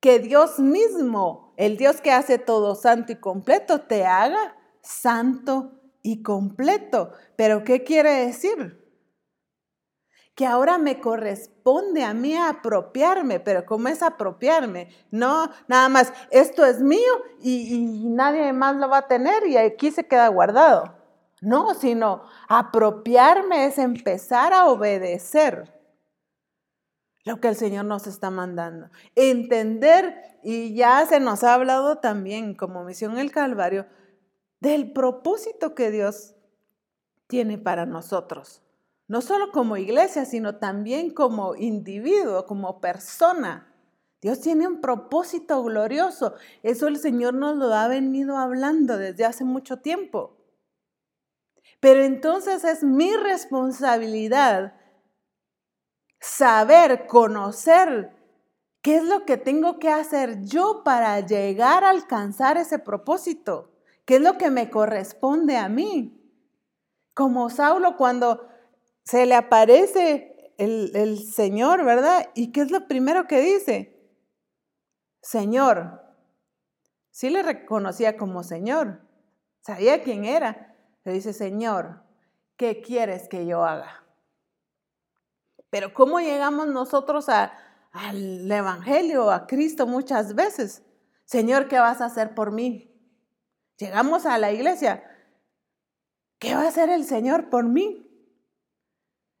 [0.00, 6.22] que Dios mismo, el Dios que hace todo santo y completo, te haga santo y
[6.22, 7.12] completo.
[7.36, 8.78] Pero ¿qué quiere decir?
[10.34, 14.88] Que ahora me corresponde a mí apropiarme, pero ¿cómo es apropiarme?
[15.10, 17.12] No, nada más, esto es mío
[17.42, 20.96] y, nadie más lo va a tener y aquí se queda guardado.
[21.42, 25.80] No, sino apropiarme es empezar a obedecer
[27.24, 28.88] lo que el Señor nos está mandando.
[29.14, 33.86] Entender, y ya se nos ha hablado también como misión el Calvario,
[34.60, 36.34] del propósito que Dios
[37.26, 38.62] tiene para nosotros.
[39.08, 43.74] No solo como iglesia, sino también como individuo, como persona.
[44.20, 46.34] Dios tiene un propósito glorioso.
[46.62, 50.36] Eso el Señor nos lo ha venido hablando desde hace mucho tiempo.
[51.80, 54.74] Pero entonces es mi responsabilidad
[56.20, 58.12] saber, conocer
[58.82, 63.70] qué es lo que tengo que hacer yo para llegar a alcanzar ese propósito.
[64.10, 66.20] ¿Qué es lo que me corresponde a mí?
[67.14, 68.48] Como Saulo cuando
[69.04, 72.28] se le aparece el, Señor, ¿verdad?
[72.34, 74.12] ¿Y qué es lo primero que dice?
[75.22, 76.02] Señor.
[77.12, 79.00] Sí le reconocía como Señor.
[79.60, 80.74] Sabía quién era.
[81.04, 82.02] Le dice, Señor,
[82.56, 84.04] ¿qué quieres que yo haga?
[85.70, 90.82] Pero ¿cómo llegamos nosotros al Evangelio, a Cristo muchas veces?
[91.26, 92.89] Señor, ¿qué vas a hacer por mí?
[93.80, 95.02] Llegamos a la iglesia.
[96.38, 98.06] ¿Qué va a hacer el Señor por mí?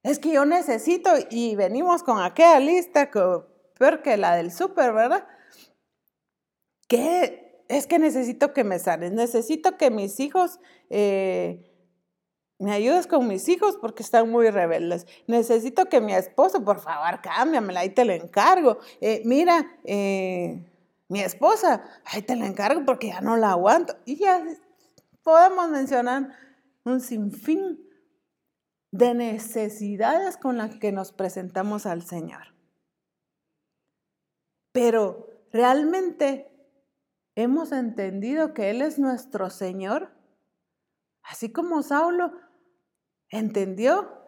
[0.02, 5.26] Es que yo necesito, y venimos con aquella lista peor que la del súper, ¿verdad?
[6.88, 7.64] ¿Qué?
[7.68, 11.70] Es que necesito que me sanes, necesito que mis hijos eh,
[12.58, 15.06] me ayudes con mis hijos porque están muy rebeldes.
[15.26, 18.78] Necesito que mi esposo, por favor, cámbiamela, ahí te lo encargo.
[19.02, 20.64] Eh, mira, eh,
[21.10, 23.96] mi esposa, ahí te la encargo porque ya no la aguanto.
[24.04, 24.42] Y ya
[25.24, 26.28] podemos mencionar
[26.84, 27.80] un sinfín
[28.92, 32.54] de necesidades con las que nos presentamos al Señor.
[34.70, 36.46] Pero realmente
[37.34, 40.12] hemos entendido que Él es nuestro Señor,
[41.24, 42.32] así como Saulo
[43.30, 44.26] entendió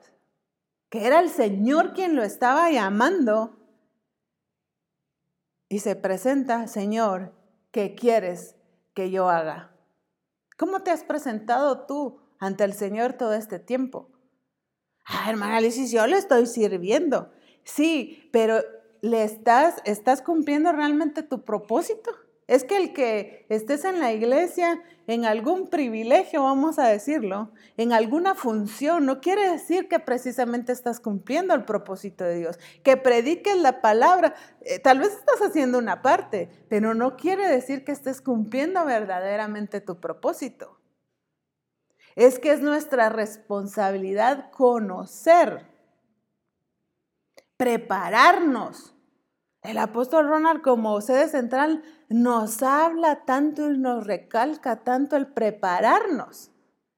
[0.91, 3.62] que era el Señor quien lo estaba llamando
[5.73, 7.33] y se presenta, Señor,
[7.71, 8.57] ¿qué quieres
[8.93, 9.75] que yo haga?
[10.59, 14.11] ¿Cómo te has presentado tú ante el Señor todo este tiempo?
[15.07, 17.33] Ah, hermana Alicia, yo le estoy sirviendo.
[17.65, 18.61] Sí, pero
[19.01, 22.11] ¿le estás, estás cumpliendo realmente tu propósito?
[22.53, 27.95] Es que el que estés en la iglesia, en algún privilegio, vamos a decirlo, en
[27.95, 32.59] alguna función, no quiere decir que precisamente estás cumpliendo el propósito de Dios.
[32.85, 37.87] Que prediques la palabra, eh, tal vez estás haciendo una parte, pero no quiere decir
[37.87, 40.79] que estés cumpliendo verdaderamente tu propósito.
[42.17, 45.69] Es que es nuestra responsabilidad conocer,
[47.57, 48.95] prepararnos
[49.63, 56.51] El apóstol Ronald como sede central nos habla tanto y nos recalca tanto el prepararnos.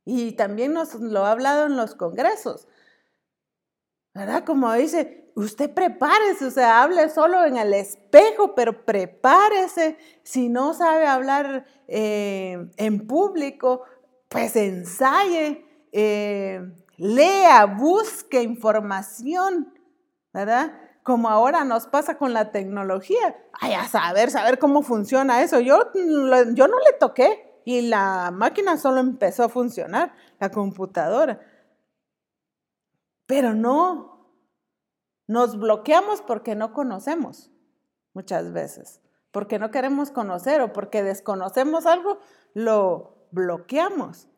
[0.06, 2.66] Y también nos lo ha hablado en los congresos.
[4.14, 4.44] ¿Verdad?
[4.44, 9.98] Como dice, usted prepárese, o sea, hable solo en el espejo, pero prepárese.
[10.22, 13.82] Si no sabe hablar eh, en público,
[14.28, 16.60] pues ensaye, eh,
[16.96, 19.74] lea, busque información,
[20.32, 20.72] ¿verdad?
[21.04, 23.36] Como ahora nos pasa con la tecnología.
[23.60, 25.60] A saber, saber cómo funciona eso.
[25.60, 31.40] Yo, yo no le toqué y la máquina solo empezó a funcionar, la computadora.
[33.26, 34.30] Pero no,
[35.26, 37.50] nos bloqueamos porque no conocemos
[38.12, 39.00] muchas veces,
[39.30, 42.18] porque no queremos conocer o porque desconocemos algo,
[42.54, 44.28] lo bloqueamos.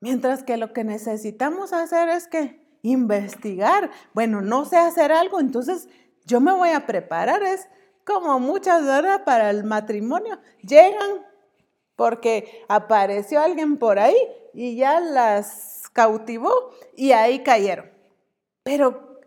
[0.00, 3.90] Mientras que lo que necesitamos hacer es que investigar.
[4.14, 5.88] Bueno, no sé hacer algo, entonces
[6.24, 7.42] yo me voy a preparar.
[7.42, 7.68] Es
[8.04, 10.38] como muchas horas para el matrimonio.
[10.62, 11.26] Llegan
[11.96, 14.16] porque apareció alguien por ahí
[14.54, 17.90] y ya las cautivó y ahí cayeron.
[18.62, 19.20] Pero,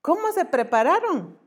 [0.00, 1.38] ¿cómo se prepararon?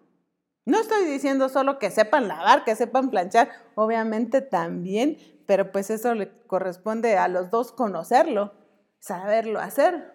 [0.66, 6.16] No estoy diciendo solo que sepan lavar, que sepan planchar, obviamente también, pero pues eso
[6.16, 8.54] le corresponde a los dos conocerlo,
[9.00, 10.15] saberlo hacer.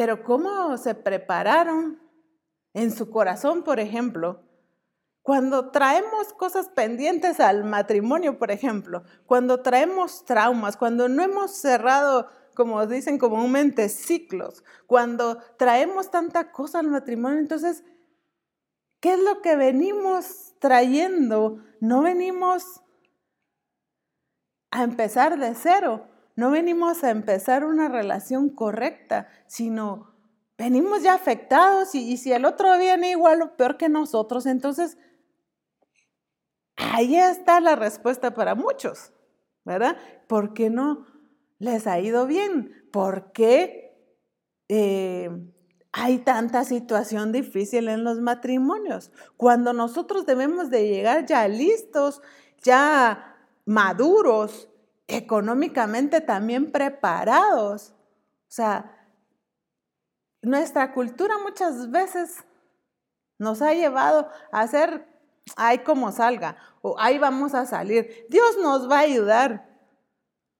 [0.00, 2.00] Pero ¿cómo se prepararon
[2.72, 4.42] en su corazón, por ejemplo?
[5.20, 12.28] Cuando traemos cosas pendientes al matrimonio, por ejemplo, cuando traemos traumas, cuando no hemos cerrado
[12.54, 14.64] como dicen comúnmente, ciclos.
[14.86, 17.84] Cuando traemos tanta cosa al matrimonio, entonces,
[19.00, 21.58] ¿qué es lo que venimos trayendo?
[21.78, 22.80] No venimos
[24.70, 26.08] a empezar de cero,
[26.40, 30.14] no venimos a empezar una relación correcta, sino
[30.56, 34.96] venimos ya afectados y, si el otro viene igual o peor que nosotros, entonces
[36.76, 39.12] ahí está la respuesta para muchos,
[39.66, 39.98] ¿verdad?
[40.28, 41.04] ¿Por qué no
[41.58, 42.88] les ha ido bien.
[42.90, 43.94] ¿Por qué
[44.68, 45.28] eh,
[45.92, 49.12] hay tanta situación difícil en los matrimonios?
[49.36, 52.22] Cuando nosotros debemos de llegar ya listos,
[52.62, 53.36] ya
[53.66, 54.69] maduros,
[55.10, 57.90] económicamente también preparados.
[57.90, 59.08] O sea,
[60.42, 62.44] nuestra cultura muchas veces
[63.38, 65.06] nos ha llevado a hacer,
[65.56, 68.26] ahí como salga, o ahí vamos a salir.
[68.28, 69.68] Dios nos va a ayudar,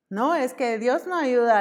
[0.09, 1.61] no, es que Dios no ayuda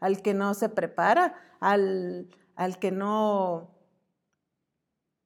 [0.00, 3.74] al, que no se prepara, al, al que no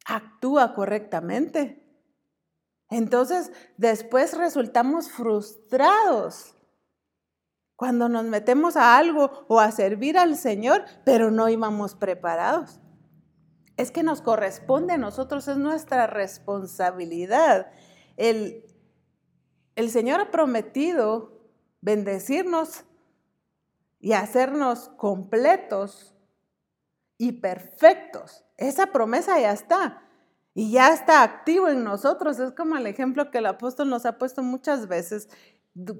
[0.06, 1.82] actúa correctamente.
[2.90, 6.54] Entonces, después resultamos frustrados
[7.76, 12.80] cuando nos metemos a algo o a servir al Señor, pero no íbamos preparados.
[13.76, 17.72] Es que nos corresponde a nosotros, es nuestra responsabilidad.
[18.16, 18.64] El,
[19.74, 21.34] el Señor ha prometido
[21.80, 22.84] bendecirnos
[23.98, 26.14] y hacernos completos
[27.18, 28.44] y perfectos.
[28.56, 30.02] Esa promesa ya está
[30.54, 32.38] y ya está activo en nosotros.
[32.38, 35.28] Es como el ejemplo que el apóstol nos ha puesto muchas veces.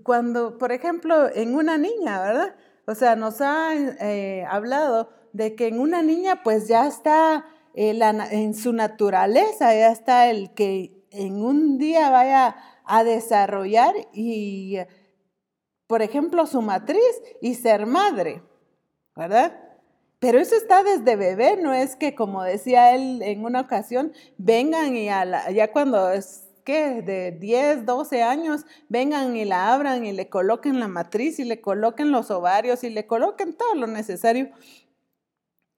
[0.03, 2.57] Cuando, por ejemplo, en una niña, ¿verdad?
[2.87, 7.99] O sea, nos ha eh, hablado de que en una niña pues ya está eh,
[8.31, 14.79] en su naturaleza, ya está el que en un día vaya a desarrollar y
[15.87, 18.43] por ejemplo, su matriz y ser madre,
[19.15, 19.61] ¿verdad?
[20.19, 24.97] Pero eso está desde bebé, no es que como decía él en una ocasión, vengan
[24.97, 30.29] y ya cuando es que de 10, 12 años, vengan y la abran y le
[30.29, 34.51] coloquen la matriz y le coloquen los ovarios y le coloquen todo lo necesario.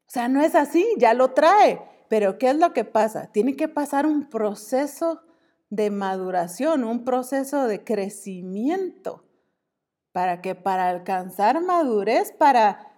[0.06, 1.82] O sea, no es así, ya lo trae.
[2.08, 3.32] Pero ¿qué es lo que pasa?
[3.32, 5.22] Tiene que pasar un proceso
[5.70, 9.24] de maduración, un proceso de crecimiento
[10.12, 12.92] para que para alcanzar madurez, para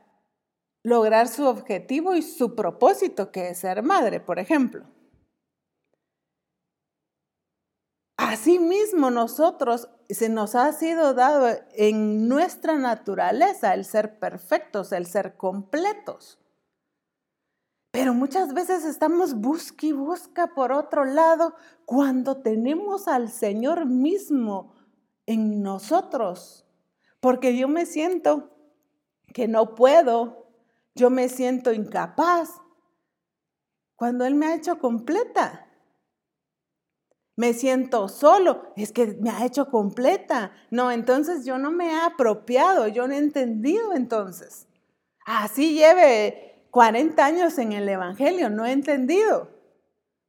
[0.84, 4.84] lograr su objetivo y su propósito, que es ser madre, por ejemplo.
[8.28, 15.36] Asimismo, nosotros se nos ha sido dado en nuestra naturaleza el ser perfectos, el ser
[15.36, 16.38] completos.
[17.90, 21.54] Pero muchas veces estamos busca y busca por otro lado
[21.84, 24.74] cuando tenemos al Señor mismo
[25.26, 26.68] en nosotros
[27.20, 28.50] porque yo me siento
[29.34, 30.50] que no puedo,
[30.94, 32.60] yo me siento incapaz,
[33.96, 35.67] cuando Él me ha hecho completa.
[37.38, 40.50] Me siento solo, es que me ha hecho completa.
[40.72, 44.66] No, entonces yo no me he apropiado, yo no he entendido entonces.
[45.24, 49.50] Así lleve 40 años en el Evangelio, no he entendido.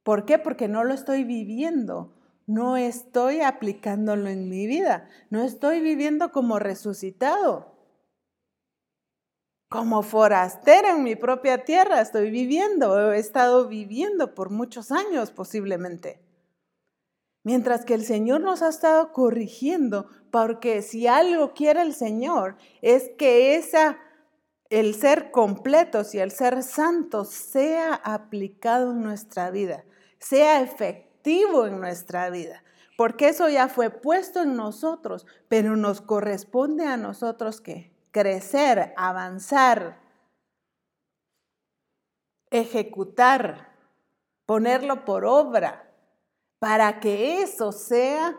[0.04, 0.38] ¿Por qué?
[0.38, 2.14] Porque no lo estoy viviendo,
[2.46, 7.74] no estoy aplicándolo en mi vida, no estoy viviendo como resucitado.
[9.68, 16.29] Como forastera en mi propia tierra estoy viviendo, he estado viviendo por muchos años posiblemente.
[17.42, 23.10] Mientras que el Señor nos ha estado corrigiendo, porque si algo quiere el Señor es
[23.16, 23.98] que esa
[24.70, 29.84] el ser completos y el ser santos sea aplicado en nuestra vida,
[30.20, 32.62] sea efectivo en nuestra vida,
[32.96, 40.00] porque eso ya fue puesto en nosotros, pero nos corresponde a nosotros que crecer, avanzar,
[42.50, 43.76] ejecutar,
[44.46, 45.89] ponerlo por obra,
[46.60, 48.38] para que eso sea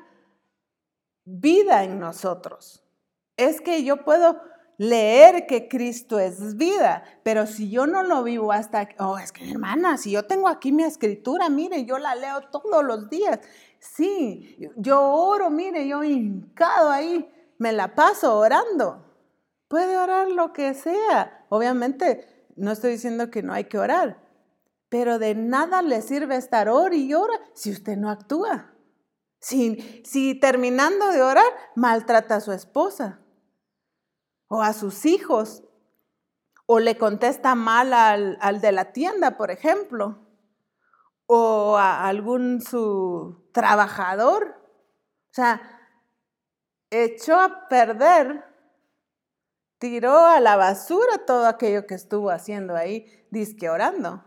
[1.25, 2.83] vida en nosotros.
[3.35, 4.39] Es que yo puedo
[4.77, 9.49] leer que Cristo es vida, pero si yo no lo vivo hasta, oh, es que
[9.49, 13.39] hermana, si yo tengo aquí mi escritura, mire, yo la leo todos los días.
[13.79, 19.05] Sí, yo oro, mire, yo hincado ahí, me la paso orando.
[19.67, 21.45] Puede orar lo que sea.
[21.49, 24.20] Obviamente, no estoy diciendo que no hay que orar,
[24.91, 28.73] pero de nada le sirve estar ora y ora si usted no actúa.
[29.39, 33.21] Si, si terminando de orar maltrata a su esposa,
[34.49, 35.63] o a sus hijos,
[36.65, 40.27] o le contesta mal al, de la tienda, por ejemplo,
[41.25, 44.57] o a algún su trabajador.
[45.31, 45.61] O sea,
[46.89, 48.43] echó a perder,
[49.77, 54.25] tiró a la basura todo aquello que estuvo haciendo ahí, disque orando.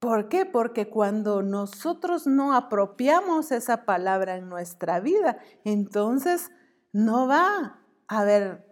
[0.00, 0.46] ¿Por qué?
[0.46, 6.50] Porque cuando nosotros no apropiamos esa palabra en nuestra vida, entonces
[6.92, 8.64] no va a haber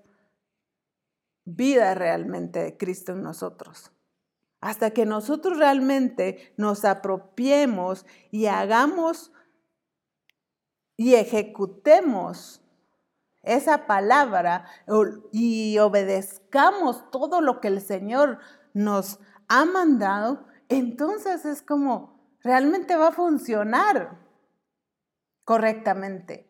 [1.45, 3.93] vida realmente de Cristo en nosotros.
[4.61, 9.33] Hasta que nosotros realmente nos apropiemos y hagamos
[10.97, 12.63] y ejecutemos
[13.43, 14.67] esa palabra
[15.31, 18.39] y obedezcamos todo lo que el Señor
[18.75, 24.19] nos ha mandado, entonces es como realmente va a funcionar
[25.45, 26.47] correctamente.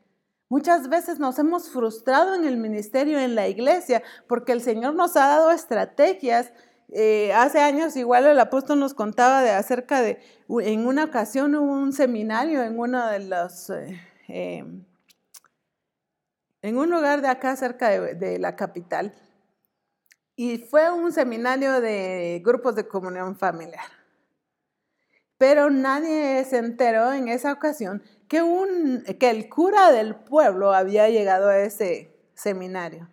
[0.49, 5.17] Muchas veces nos hemos frustrado en el ministerio, en la iglesia, porque el Señor nos
[5.17, 6.53] ha dado estrategias.
[6.89, 11.73] Eh, hace años igual el apóstol nos contaba de acerca de, en una ocasión hubo
[11.73, 14.85] un seminario en uno de los, eh, em,
[16.63, 19.13] en un lugar de acá cerca de la capital,
[20.37, 23.96] y fue un seminario de grupos de comunión familiar.
[25.39, 31.09] Pero nadie se enteró en esa ocasión que, un, que el cura del pueblo había
[31.09, 33.09] llegado a ese seminario.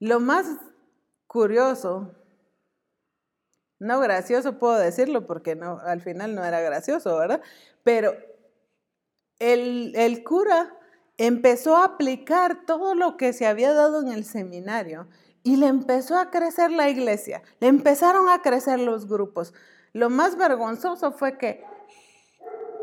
[0.00, 0.46] Lo más
[1.26, 2.14] curioso,
[3.78, 7.40] no gracioso puedo decirlo porque al final no era gracioso, ¿verdad?
[7.82, 8.14] Pero
[9.38, 10.76] el, el cura
[11.16, 15.08] empezó a aplicar todo lo que se había dado en el seminario
[15.42, 19.52] y le empezó a crecer la iglesia, le empezaron a crecer los grupos.
[19.94, 21.64] Lo más vergonzoso fue que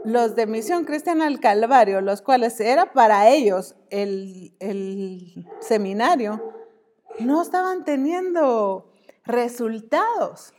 [0.06, 6.42] los de Misión Cristiana del Calvario, los cuales era para ellos el, el seminario,
[7.20, 8.94] no estaban teniendo
[9.26, 10.54] resultados.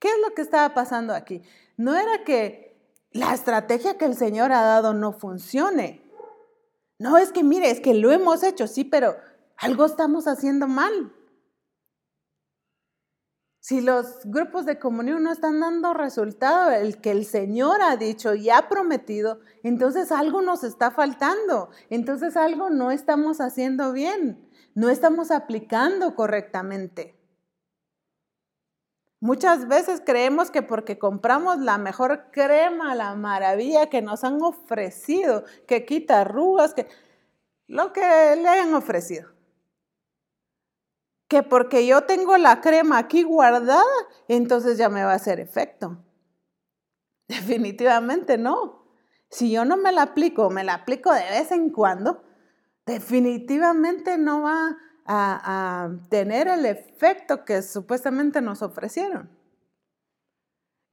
[0.00, 1.42] ¿Qué es lo que estaba pasando aquí?
[1.76, 2.76] No era que
[3.12, 6.02] la estrategia que el Señor ha dado no funcione.
[6.98, 9.16] No es que, mire, es que lo hemos hecho, sí, pero
[9.56, 11.12] algo estamos haciendo mal.
[13.62, 18.34] Si los grupos de comunión no están dando resultado, el que el Señor ha dicho
[18.34, 24.88] y ha prometido, entonces algo nos está faltando, entonces algo no estamos haciendo bien, no
[24.88, 27.16] estamos aplicando correctamente.
[29.20, 35.44] Muchas veces creemos que porque compramos la mejor crema, la maravilla que nos han ofrecido,
[35.68, 36.88] que quita arrugas, que
[37.68, 39.30] lo que le hayan ofrecido
[41.32, 43.82] que porque yo tengo la crema aquí guardada,
[44.28, 45.96] entonces ya me va a hacer efecto.
[47.26, 48.84] Definitivamente no.
[49.30, 52.22] Si yo no me la aplico, me la aplico de vez en cuando,
[52.84, 54.76] definitivamente no va
[55.06, 59.30] a, a tener el efecto que supuestamente nos ofrecieron.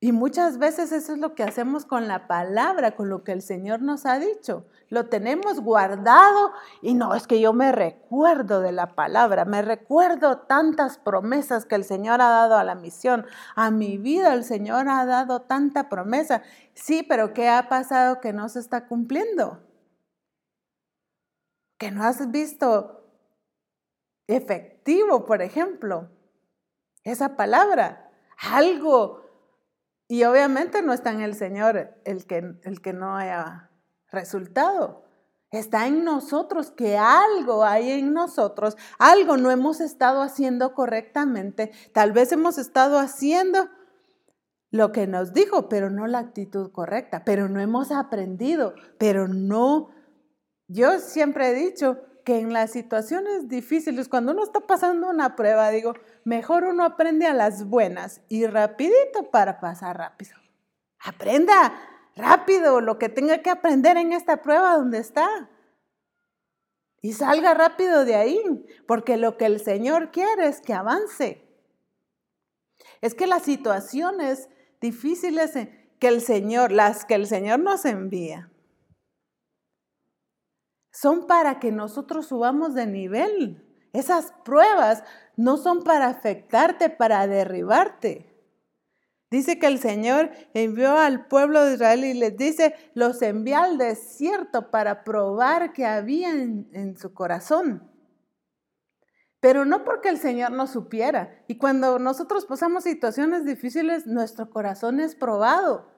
[0.02, 3.42] Y muchas veces eso es lo que hacemos con la palabra, con lo que el
[3.42, 4.66] Señor nos ha dicho.
[4.88, 10.38] Lo tenemos guardado y no es que yo me recuerdo de la palabra, me recuerdo
[10.40, 13.26] tantas promesas que el Señor ha dado a la misión.
[13.56, 16.44] A mi vida el Señor ha dado tanta promesa.
[16.74, 19.60] Sí, pero ¿qué ha pasado que no se está cumpliendo?
[21.78, 23.04] Que no has visto
[24.28, 26.10] efectivo, por ejemplo,
[27.04, 28.10] esa palabra.
[28.38, 29.19] Algo
[30.12, 33.70] Y obviamente no está en el Señor el que, el que no haya
[34.12, 35.04] resultado.
[35.52, 41.72] Está en nosotros, que algo hay en nosotros, algo no hemos estado haciendo correctamente.
[41.94, 43.70] Tal vez hemos estado haciendo
[44.72, 49.90] lo que nos dijo, pero no la actitud correcta, pero no hemos aprendido, pero no.
[50.68, 55.70] Yo siempre he dicho que en las situaciones difíciles, cuando uno está pasando una prueba,
[55.70, 55.94] digo,
[56.30, 60.38] mejor uno aprende a las buenas y rapidito para pasar rápido.
[61.00, 61.74] Aprenda
[62.16, 65.50] rápido lo que tenga que aprender en esta prueba donde está.
[67.02, 71.48] Y salga rápido de ahí, porque lo que el Señor quiere es que avance.
[73.02, 74.50] Es que las situaciones
[74.80, 75.54] difíciles
[76.00, 78.52] que el Señor, las que el Señor nos envía,
[80.92, 83.66] son para que nosotros subamos de nivel.
[83.94, 85.04] Esas pruebas
[85.40, 88.26] no son para afectarte, para derribarte.
[89.32, 93.78] Dice que el Señor envió al pueblo de Israel y les dice, los envié al
[93.78, 97.90] desierto para probar que había en, su corazón.
[99.40, 101.46] Pero no porque el Señor no supiera.
[101.48, 105.90] Y cuando nosotros pasamos situaciones difíciles, nuestro corazón es probado.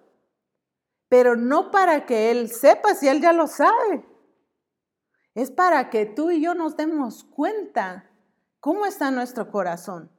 [1.09, 4.05] Pero no para que Él sepa si Él ya lo sabe.
[5.33, 8.10] Es para que tú y yo nos demos cuenta
[8.61, 10.09] cómo está nuestro corazón.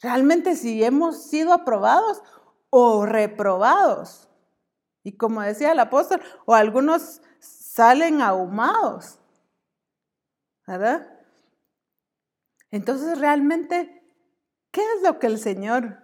[0.00, 2.22] Realmente si hemos sido aprobados
[2.70, 4.28] o reprobados.
[5.02, 9.18] Y como decía el apóstol, o algunos salen ahumados.
[10.66, 11.08] ¿Verdad?
[12.70, 14.02] Entonces realmente,
[14.70, 16.02] ¿qué es lo que el Señor,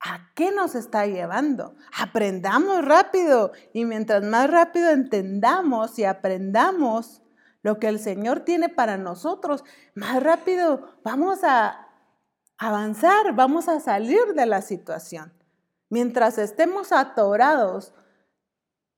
[0.00, 1.76] a qué nos está llevando?
[1.98, 7.23] Aprendamos rápido y mientras más rápido entendamos y aprendamos
[7.64, 11.88] lo que el Señor tiene para nosotros, más rápido vamos a
[12.58, 15.32] avanzar, vamos a salir de la situación.
[15.88, 17.94] Mientras estemos atorados,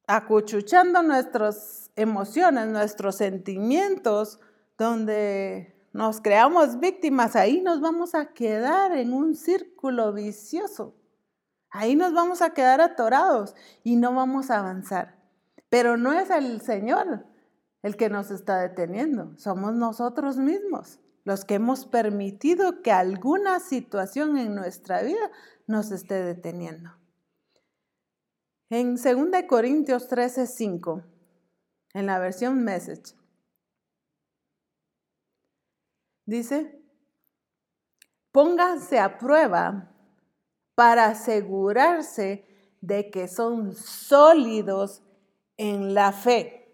[0.09, 4.41] acuchuchando nuestras emociones, nuestros sentimientos,
[4.77, 10.97] donde nos creamos víctimas, ahí nos vamos a quedar en un círculo vicioso.
[11.71, 13.55] Ahí nos vamos a quedar atorados
[13.85, 15.21] y no vamos a avanzar.
[15.69, 17.27] Pero no es el Señor
[17.87, 24.39] el que nos está deteniendo, somos nosotros mismos los que hemos permitido que alguna situación
[24.39, 25.30] en nuestra vida
[25.68, 26.91] nos esté deteniendo.
[28.70, 29.05] En 2
[29.49, 31.05] Corintios 13, 5,
[31.95, 33.14] en la versión Message,
[36.24, 36.80] dice,
[38.32, 39.93] pónganse a prueba
[40.74, 45.05] para asegurarse de que son sólidos
[45.57, 46.66] en la fe.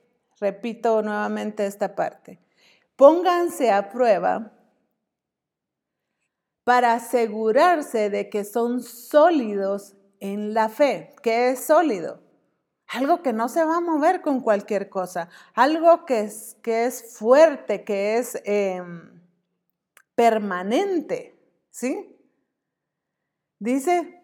[0.42, 2.42] Repito nuevamente esta parte
[3.02, 4.52] pónganse a prueba
[6.64, 11.14] para asegurarse de que son sólidos en la fe.
[11.22, 12.22] ¿Qué es sólido?
[12.86, 17.18] Algo que no se va a mover con cualquier cosa, algo que es, que es
[17.18, 19.20] fuerte, que es em,
[20.14, 21.36] permanente,
[21.70, 22.16] ¿sí?
[23.58, 24.22] Dice,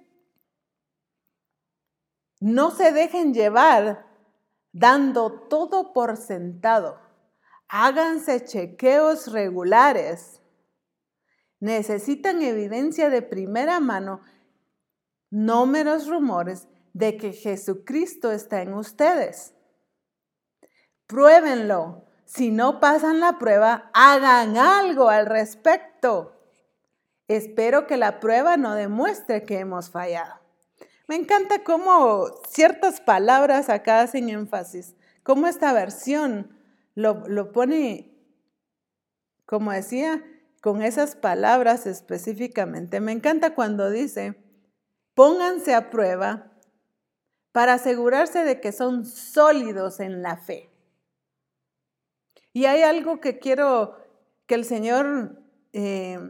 [2.39, 4.07] no se dejen llevar
[4.73, 7.09] dando todo por sentado
[7.69, 10.41] Háganse chequeos regulares.
[11.61, 14.23] Necesitan evidencia de primera mano,
[15.31, 19.55] no menos rumores, de que Jesucristo está en ustedes.
[21.07, 22.07] Pruébenlo.
[22.25, 26.35] Si no pasan la prueba, hagan algo al respecto.
[27.27, 30.38] Espero que la prueba no demuestre que hemos fallado.
[31.09, 36.55] Me encanta cómo ciertas palabras acá hacen énfasis, cómo esta versión
[36.95, 38.13] lo, pone,
[39.47, 40.23] como decía,
[40.61, 43.01] con esas palabras específicamente.
[43.01, 44.37] Me encanta cuando dice,
[45.15, 46.53] pónganse a prueba
[47.53, 50.69] para asegurarse de que son sólidos en la fe.
[52.53, 53.97] Y hay algo que quiero,
[54.47, 55.41] que el Señor
[55.73, 56.21] eh,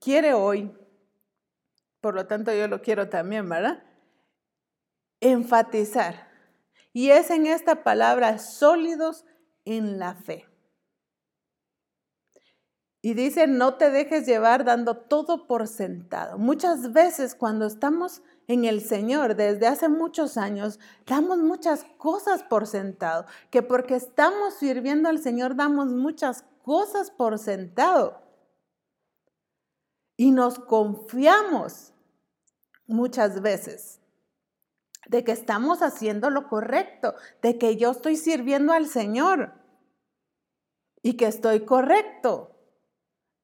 [0.00, 0.76] quiere hoy,
[2.00, 3.84] por lo tanto yo lo quiero también, ¿verdad?
[5.24, 6.28] Enfatizar.
[6.92, 9.24] Y es en esta palabra sólidos
[9.64, 10.46] en la fe.
[13.00, 16.36] Y dice, no te dejes llevar dando todo por sentado.
[16.36, 22.66] Muchas veces cuando estamos en el Señor desde hace muchos años, damos muchas cosas por
[22.66, 28.20] sentado, que porque estamos sirviendo al Señor damos muchas cosas por sentado.
[30.18, 31.94] Y nos confiamos
[32.86, 34.03] muchas veces
[35.08, 39.54] de que estamos haciendo lo correcto, de que yo estoy sirviendo al Señor
[41.02, 42.50] y que estoy correcto.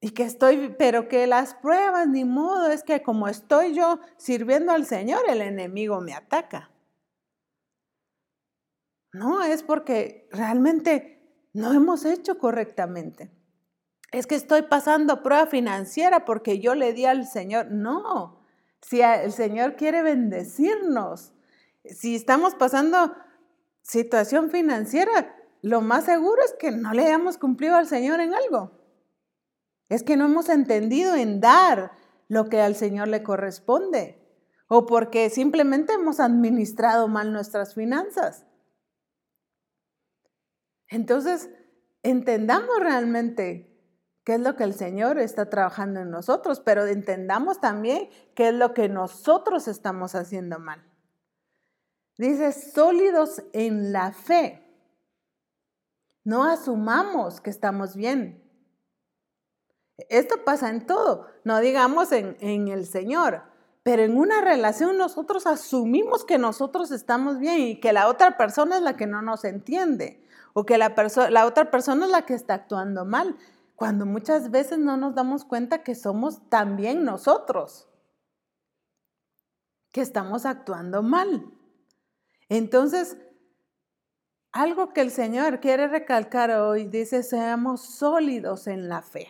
[0.02, 4.72] y que estoy, pero que las pruebas, ni modo, es que como estoy yo sirviendo
[4.72, 6.70] al Señor, el enemigo me ataca.
[9.12, 11.20] No, es porque realmente
[11.52, 13.30] no hemos hecho correctamente.
[14.12, 17.70] Es que estoy pasando prueba financiera porque yo le di al Señor.
[17.70, 18.40] No,
[18.80, 21.34] si el Señor quiere bendecirnos,
[21.84, 23.14] si estamos pasando
[23.82, 28.72] situación financiera, lo más seguro es que no le hayamos cumplido al Señor en algo.
[29.88, 31.92] Es que no hemos entendido en dar
[32.28, 34.16] lo que al Señor le corresponde.
[34.68, 38.46] O porque simplemente hemos administrado mal nuestras finanzas.
[40.88, 41.50] Entonces,
[42.02, 43.70] entendamos realmente
[44.24, 48.54] qué es lo que el Señor está trabajando en nosotros, pero entendamos también qué es
[48.54, 50.89] lo que nosotros estamos haciendo mal.
[52.20, 54.62] Dice, sólidos en la fe.
[56.22, 58.44] No asumamos que estamos bien.
[60.10, 62.36] Esto pasa en todo, no digamos en,
[62.68, 63.44] el Señor,
[63.82, 68.76] pero en una relación nosotros asumimos que nosotros estamos bien y que la otra persona
[68.76, 70.94] es la que no nos entiende o que la,
[71.30, 73.34] la otra persona es la que está actuando mal,
[73.76, 77.88] cuando muchas veces no nos damos cuenta que somos también nosotros,
[79.90, 81.56] que estamos actuando mal.
[82.50, 83.16] Entonces,
[84.52, 89.28] algo que el Señor quiere recalcar hoy, dice, seamos sólidos en la fe.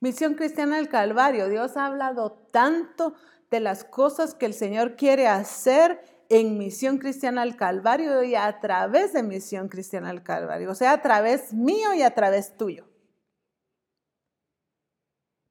[0.00, 3.14] Misión Cristiana del Calvario, Dios ha hablado tanto
[3.50, 8.58] de las cosas que el Señor quiere hacer en Misión Cristiana al Calvario y a
[8.58, 12.88] través de Misión Cristiana al Calvario, o sea, a través mío y a través tuyo.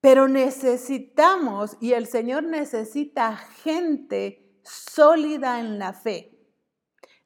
[0.02, 6.31] Pero necesitamos, y el Señor necesita gente sólida en la fe.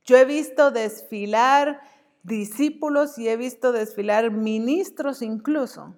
[0.05, 1.81] Yo he visto desfilar
[2.21, 5.95] discípulos y he visto desfilar ministros incluso,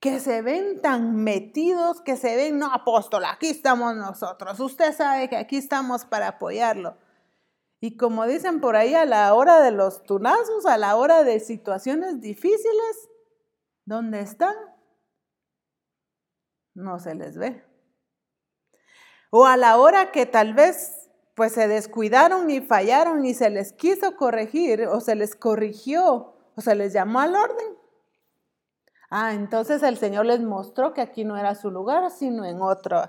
[0.00, 5.28] que se ven tan metidos, que se ven, no, apóstol, aquí estamos nosotros, usted sabe
[5.28, 6.98] que aquí estamos para apoyarlo.
[7.80, 11.40] Y como dicen por ahí, a la hora de los tunazos, a la hora de
[11.40, 13.10] situaciones difíciles,
[13.84, 14.54] ¿dónde están?
[16.74, 17.64] No se les ve.
[19.30, 21.05] O a la hora que tal vez
[21.36, 26.60] pues se descuidaron y fallaron y se les quiso corregir o se les corrigió o
[26.62, 27.76] se les llamó al orden.
[29.10, 33.02] Ah, entonces el Señor les mostró que aquí no era su lugar, sino en otro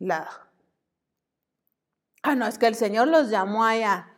[0.00, 0.28] lado.
[2.24, 4.08] Ah, no, es que el Señor los llamó allá.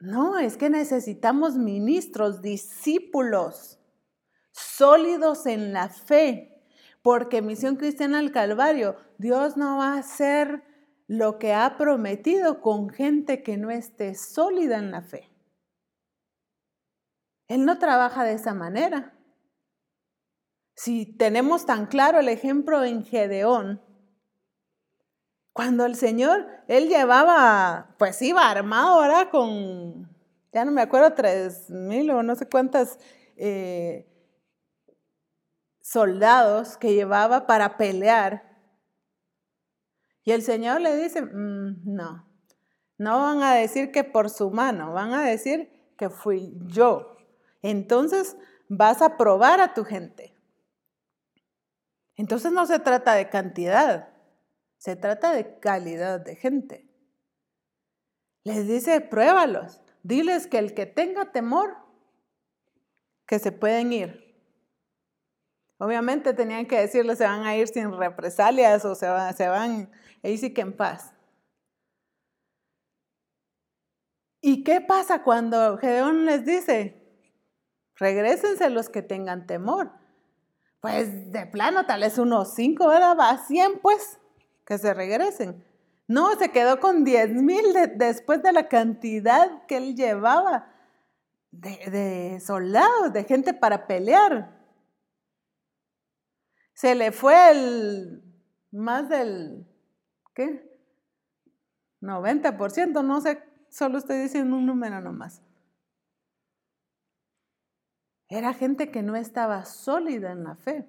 [0.00, 3.78] No, es que necesitamos ministros, discípulos,
[4.52, 6.64] sólidos en la fe,
[7.02, 10.67] porque Misión Cristiana al Calvario, Dios no va a ser
[11.08, 15.32] lo que ha prometido con gente que no esté sólida en la fe.
[17.48, 19.14] Él no trabaja de esa manera.
[20.76, 23.80] Si tenemos tan claro el ejemplo en Gedeón,
[25.54, 30.14] cuando el Señor, él llevaba, pues iba armado ahora con,
[30.52, 32.98] ya no me acuerdo, tres mil o no sé cuántas
[33.36, 34.06] eh,
[35.80, 38.47] soldados que llevaba para pelear
[40.28, 42.28] y el Señor le dice, mm, no,
[42.98, 47.16] no van a decir que por su mano, van a decir que fui yo.
[47.62, 48.36] Entonces
[48.68, 50.36] vas a probar a tu gente.
[52.14, 54.10] Entonces no se trata de cantidad,
[54.76, 56.86] se trata de calidad de gente.
[58.44, 61.74] Les dice, pruébalos, diles que el que tenga temor,
[63.26, 64.27] que se pueden ir.
[65.78, 69.06] Obviamente tenían que decirle se van a ir sin represalias o se,
[69.36, 69.90] se van,
[70.24, 71.14] ahí sí que en paz.
[74.40, 77.00] ¿Y qué pasa cuando Gedeón les dice,
[77.94, 79.92] regresense los que tengan temor?
[80.80, 83.16] Pues de plano, tal vez unos cinco, ¿verdad?
[83.18, 84.18] Va a cien, pues,
[84.64, 85.64] que se regresen.
[86.06, 87.64] No, se quedó con diez mil
[87.96, 90.72] después de la cantidad que él llevaba
[91.50, 94.57] de soldados, de gente para pelear
[96.78, 98.22] se le fue el
[98.70, 99.66] más del,
[100.32, 100.64] ¿qué?
[102.00, 105.42] 90%, no sé, solo estoy diciendo un número nomás.
[108.28, 110.88] Era gente que no estaba sólida en la fe,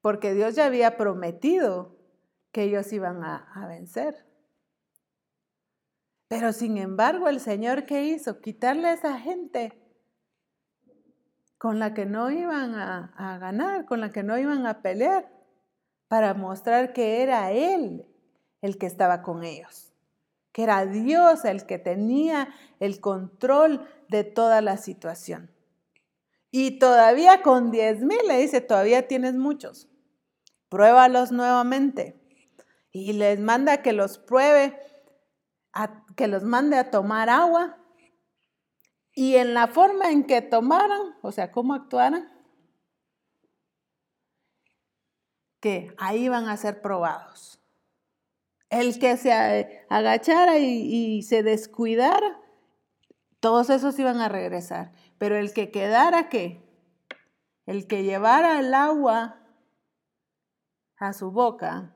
[0.00, 1.98] porque Dios ya había prometido
[2.52, 4.26] que ellos iban a, vencer.
[6.26, 8.40] Pero sin embargo, el Señor, ¿qué hizo?
[8.40, 9.79] Quitarle a esa gente
[11.60, 15.30] con la que no iban a, ganar, con la que no iban a pelear,
[16.08, 18.06] para mostrar que era Él
[18.62, 19.92] el que estaba con ellos,
[20.52, 22.48] que era Dios el que tenía
[22.78, 25.50] el control de toda la situación.
[26.50, 29.86] Y todavía con 10 mil le dice, todavía tienes muchos.
[30.70, 32.18] Pruébalos nuevamente.
[32.90, 34.80] Y les manda que los pruebe,
[36.16, 37.76] que los mande a tomar agua.
[39.20, 42.32] Y en la forma en que tomaran, o sea, cómo actuaran,
[45.60, 47.60] que ahí van a ser probados.
[48.70, 49.30] El que se
[49.90, 52.40] agachara y, y se descuidara,
[53.40, 54.92] todos esos iban a regresar.
[55.18, 56.66] Pero el que quedara, ¿qué?
[57.66, 59.38] El que llevara el agua
[60.96, 61.94] a su boca,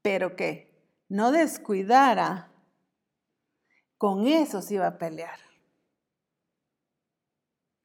[0.00, 0.74] pero que
[1.10, 2.50] no descuidara,
[3.98, 5.45] con esos iba a pelear.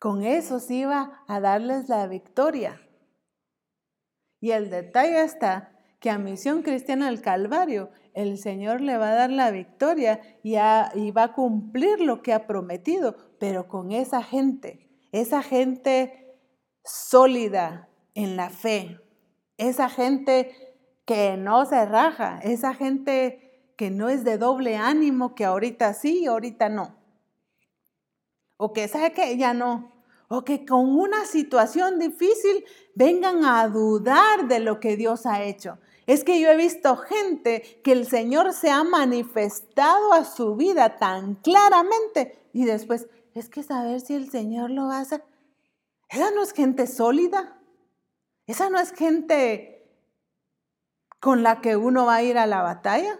[0.02, 2.82] Con esos iba a darles la victoria.
[4.40, 9.16] Y el detalle está que a Misión Cristiana del Calvario el Señor le va a
[9.16, 14.90] dar la victoria y, va a cumplir lo que ha prometido, pero con esa gente,
[15.12, 16.36] esa gente
[16.84, 19.00] sólida en la fe,
[19.58, 25.46] esa gente que no se raja, esa gente que no es de doble ánimo, que
[25.46, 26.96] ahorita sí y ahorita no.
[28.58, 29.91] O que sabe que ya no.
[30.34, 32.64] O que con una situación difícil
[32.96, 35.78] vengan a dudar de lo que Dios ha hecho.
[36.08, 40.98] Es que yo he visto gente que el Señor se ha manifestado a su vida
[40.98, 45.22] tan claramente y después, es que saber si el Señor lo va a hacer.
[46.08, 47.58] Esa no es gente sólida.
[48.48, 49.86] Esa no es gente
[51.20, 53.20] con la que uno va a ir a la batalla.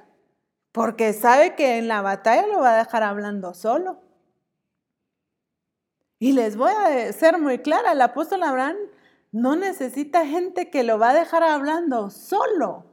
[0.72, 4.02] Porque sabe que en la batalla lo va a dejar hablando solo.
[6.22, 8.76] Y les voy a ser muy clara, el apóstol Abraham
[9.32, 12.86] no necesita gente que lo va a dejar hablando solo.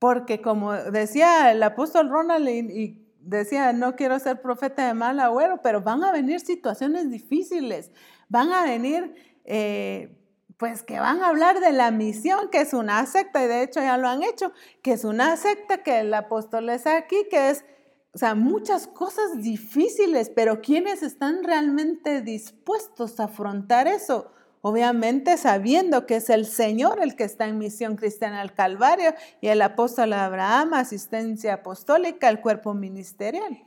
[0.00, 5.62] Porque como decía el apóstol Ronald y, decía, no quiero ser profeta de mal agüero,
[5.62, 7.92] pero van a venir situaciones difíciles,
[8.28, 10.18] van a venir, eh,
[10.56, 13.78] pues que van a hablar de la misión, que es una secta, y de hecho
[13.78, 14.52] ya lo han hecho,
[14.82, 17.64] que es una secta que el apóstol es aquí, que es,
[18.12, 24.32] o sea, muchas cosas difíciles, pero ¿quiénes están realmente dispuestos a afrontar eso?
[24.62, 29.48] Obviamente sabiendo que es el Señor el que está en misión cristiana al Calvario y
[29.48, 33.64] el apóstol Abraham, asistencia apostólica, el cuerpo ministerial.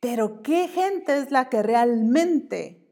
[0.00, 2.86] Pero ¿qué gente es la que realmente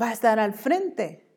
[0.00, 1.31] va a estar al frente?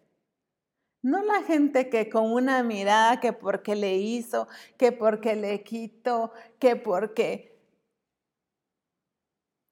[1.05, 6.31] No la gente que con una mirada, que porque le hizo, que porque le quitó,
[6.57, 7.61] que porque...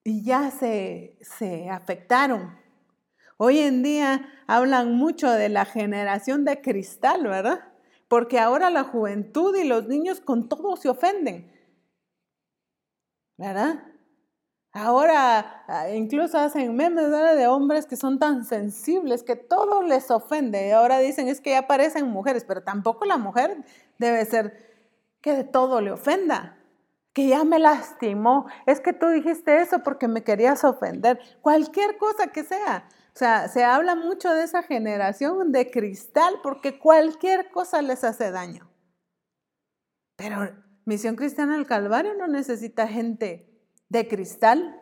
[0.04, 2.56] Y ya se, se afectaron.
[3.38, 7.62] Hoy en día hablan mucho de la generación de cristal, ¿verdad?
[8.08, 11.52] Porque ahora la juventud y los niños con todo se ofenden,
[13.38, 13.93] ¿verdad?
[14.76, 20.74] Ahora ah, incluso hacen memes de hombres que son tan sensibles que todo les ofende.
[20.74, 23.64] Ahora dicen es que ya parecen mujeres, pero tampoco la mujer
[24.00, 24.74] debe ser
[25.22, 26.58] que de todo le ofenda,
[27.14, 28.48] que ya me lastimó.
[28.66, 31.20] Es que tú dijiste eso porque me querías ofender.
[31.42, 32.90] Cualquier cosa que sea.
[33.16, 38.32] O sea, se habla mucho de esa generación de cristal porque cualquier cosa les hace
[38.32, 38.68] daño.
[40.16, 40.50] Pero
[40.86, 43.53] Misión Cristiana del Calvario no necesita gente
[43.94, 44.82] de cristal.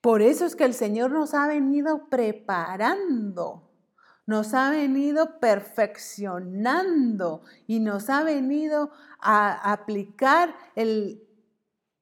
[0.00, 3.72] Por eso es que el Señor nos ha venido preparando,
[4.26, 11.26] nos ha venido perfeccionando y nos ha venido a aplicar el,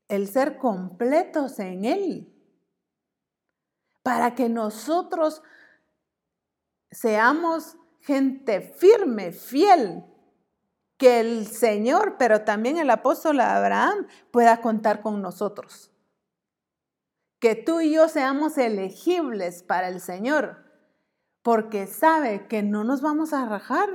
[0.08, 2.34] el ser completos en Él
[4.02, 5.42] para que nosotros
[6.90, 10.04] seamos gente firme, fiel,
[10.98, 15.90] que el Señor, pero también el apóstol Abraham pueda contar con nosotros.
[17.40, 20.64] Que tú y yo seamos elegibles para el Señor,
[21.42, 23.88] porque sabe que no nos vamos a rajar,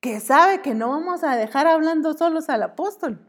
[0.00, 3.20] que sabe que no vamos a dejar hablando solos al apóstol,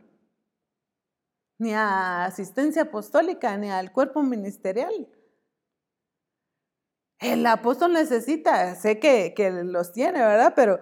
[1.58, 5.10] ni a asistencia apostólica, ni al cuerpo ministerial
[7.20, 9.34] el apóstol necesita, sé que,
[9.64, 10.54] los tiene, ¿verdad?
[10.56, 10.80] Pero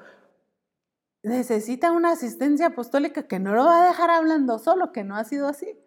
[1.24, 5.24] necesita una asistencia apostólica que no lo va a dejar hablando solo, que no ha
[5.24, 5.78] sido así.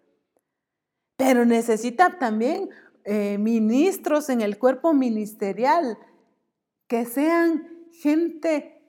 [1.16, 2.70] Pero necesita también
[3.04, 5.98] eh, ministros en el cuerpo ministerial
[6.88, 8.82] que sean gente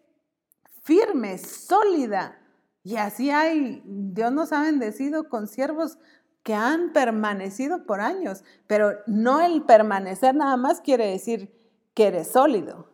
[0.83, 2.39] firme, sólida.
[2.83, 5.97] Y así hay, Dios nos ha bendecido con siervos
[6.43, 11.53] que han permanecido por años, pero no el permanecer nada más quiere decir
[11.93, 12.89] que eres sólido.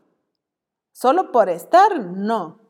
[0.92, 2.63] Solo por estar, no.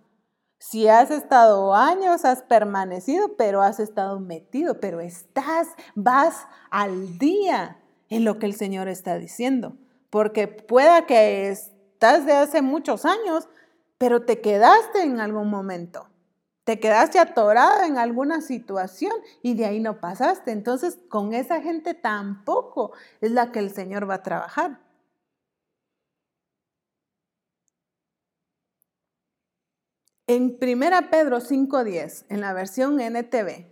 [0.66, 7.80] Si has estado años, has permanecido, pero has estado metido, pero estás, vas al día.
[8.10, 9.76] en lo que el Señor está diciendo.
[10.10, 13.50] Porque pueda que estás de hace muchos años,
[13.98, 16.08] pero te quedaste en algún momento.
[16.64, 20.52] Te quedaste atorada en alguna situación y de ahí no pasaste.
[20.52, 24.80] Entonces, con esa gente tampoco es la que el Señor va a trabajar.
[30.26, 33.68] En 1 Pedro 5.10, en la versión NTV,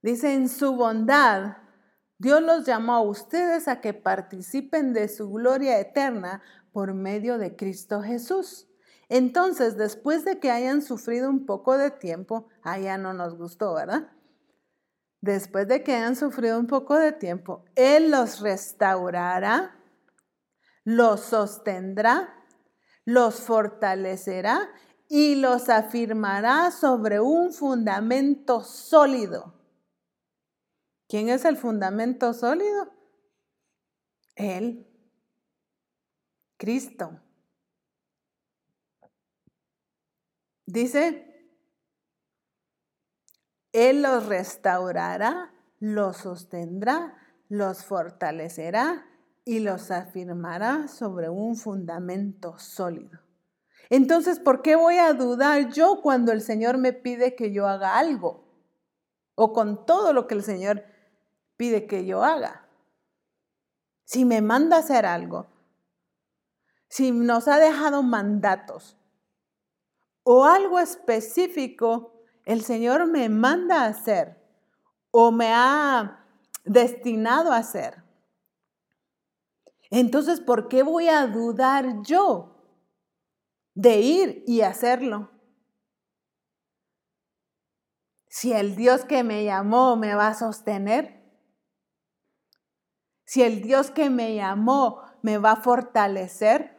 [0.00, 1.56] dice, en su bondad,
[2.18, 7.56] Dios los llamó a ustedes a que participen de su gloria eterna por medio de
[7.56, 8.68] Cristo Jesús.
[9.08, 14.12] Entonces, después de que hayan sufrido un poco de tiempo, allá no nos gustó, ¿verdad?
[15.20, 19.79] Después de que hayan sufrido un poco de tiempo, Él los restaurará
[20.84, 22.46] los sostendrá,
[23.04, 24.70] los fortalecerá
[25.08, 29.54] y los afirmará sobre un fundamento sólido.
[31.08, 32.92] ¿Quién es el fundamento sólido?
[34.36, 34.86] Él,
[36.56, 37.20] Cristo.
[40.66, 41.26] Dice,
[43.72, 47.16] Él los restaurará, los sostendrá,
[47.48, 49.09] los fortalecerá
[49.44, 53.20] y los afirmará sobre un fundamento sólido.
[53.88, 57.98] Entonces, ¿por qué voy a dudar yo cuando el Señor me pide que yo haga
[57.98, 58.44] algo?
[59.34, 60.84] O con todo lo que el Señor
[61.56, 62.68] pide que yo haga.
[64.04, 65.48] Si me manda a hacer algo,
[66.88, 68.96] si nos ha dejado mandatos
[70.22, 72.12] o algo específico,
[72.44, 74.36] el Señor me manda a hacer
[75.10, 76.24] o me ha
[76.64, 78.02] destinado a hacer.
[79.90, 82.56] Entonces, ¿por qué voy a dudar yo
[83.74, 85.30] de ir y hacerlo?
[88.28, 91.20] Si el Dios que me llamó me va a sostener,
[93.24, 96.78] si el Dios que me llamó me va a fortalecer,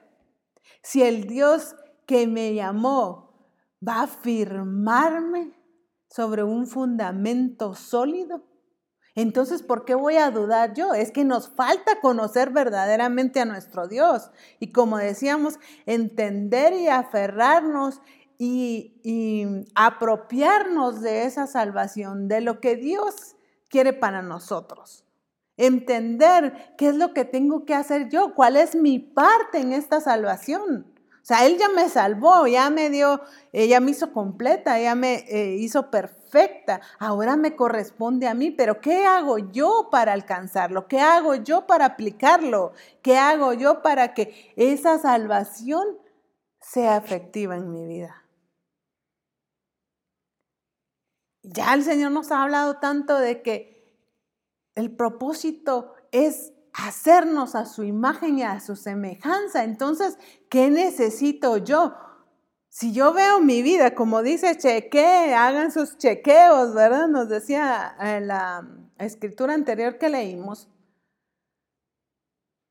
[0.81, 3.31] si el Dios que me llamó
[3.85, 5.53] va a afirmarme
[6.09, 8.50] sobre un fundamento sólido.
[9.15, 10.93] Entonces, ¿por qué voy a dudar yo?
[10.93, 14.31] Es que nos falta conocer verdaderamente a nuestro Dios.
[14.59, 18.01] Y como decíamos, entender y aferrarnos
[18.43, 23.35] y, apropiarnos de esa salvación, de lo que Dios
[23.69, 25.05] quiere para nosotros.
[25.57, 30.01] Entender qué es lo que tengo que hacer yo, cuál es mi parte en esta
[30.01, 30.91] salvación.
[31.21, 35.25] O sea, Él ya me salvó, ya me dio, ella me hizo completa, ya me
[35.29, 36.20] eh, hizo perfecta.
[36.99, 40.87] Ahora me corresponde a mí, pero ¿qué hago yo para alcanzarlo?
[40.87, 42.73] ¿Qué hago yo para aplicarlo?
[43.01, 45.85] ¿Qué hago yo para que esa salvación
[46.59, 48.23] sea efectiva en mi vida?
[51.43, 53.71] Ya el Señor nos ha hablado tanto de que
[54.75, 59.63] el propósito es hacernos a su imagen y a su semejanza.
[59.63, 60.17] Entonces,
[60.49, 61.95] ¿qué necesito yo?
[62.73, 67.09] Si yo veo mi vida, como dice cheque, hagan sus chequeos, ¿verdad?
[67.09, 68.65] Nos decía en la
[68.97, 70.69] escritura anterior que leímos.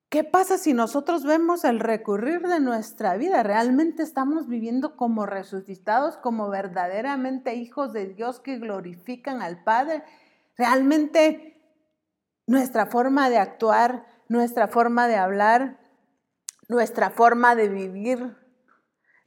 [0.09, 3.43] ¿Qué pasa si nosotros vemos el recurrir de nuestra vida?
[3.43, 10.03] ¿Realmente estamos viviendo como resucitados, como verdaderamente hijos de Dios que glorifican al Padre?
[10.57, 11.63] ¿Realmente
[12.47, 15.79] nuestra forma de actuar, nuestra forma de hablar,
[16.69, 18.40] nuestra forma de vivir,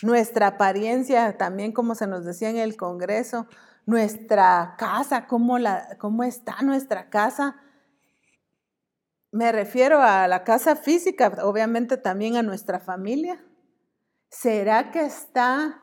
[0.04, 3.47] nuestra apariencia, también como se nos decía en el Congreso,
[3.86, 7.56] nuestra casa, cómo, la, cómo está nuestra casa.
[9.32, 13.43] Me refiero a la casa física, obviamente también a nuestra familia.
[14.30, 15.82] ¿Será que está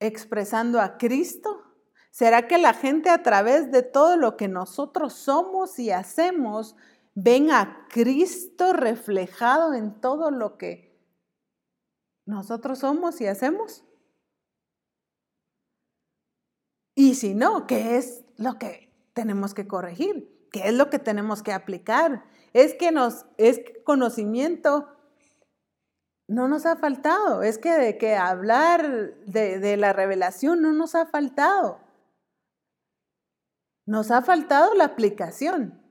[0.00, 1.64] expresando a Cristo?
[2.10, 6.76] ¿Será que la gente a través de todo lo que nosotros somos y hacemos
[7.14, 10.87] ven a Cristo reflejado en todo lo que
[12.28, 13.84] nosotros somos y hacemos?
[16.94, 20.46] Y si no, ¿qué es lo que tenemos que corregir?
[20.52, 22.24] ¿Qué es lo que tenemos que aplicar?
[22.52, 24.94] Es que nos es conocimiento
[26.26, 30.94] no nos ha faltado, es que de que hablar de, de la revelación no nos
[30.94, 31.80] ha faltado.
[33.86, 35.82] Nos ha faltado la aplicación.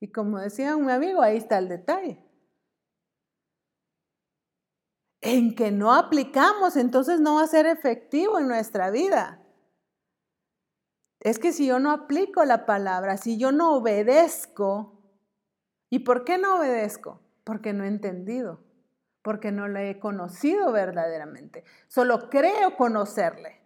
[0.00, 2.27] Y como decía un amigo, ahí está el detalle.
[5.20, 9.42] En que no aplicamos, entonces no va a ser efectivo en nuestra vida.
[11.20, 15.02] Es que si yo no aplico la palabra, si yo no obedezco,
[15.90, 17.20] ¿y por qué no obedezco?
[17.42, 18.60] Porque no he entendido,
[19.22, 21.64] porque no le he conocido verdaderamente.
[21.88, 23.60] Solo creo conocerle,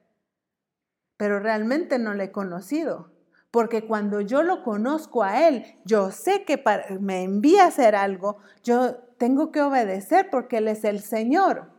[1.18, 3.12] pero realmente no le he conocido
[3.50, 6.62] Porque cuando yo lo conozco a Él, yo sé que
[7.00, 11.70] me envía a hacer algo, yo tengo que obedecer porque Él es el Señor.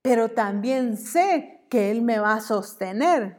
[0.00, 3.36] Pero también sé que Él me va a sostener,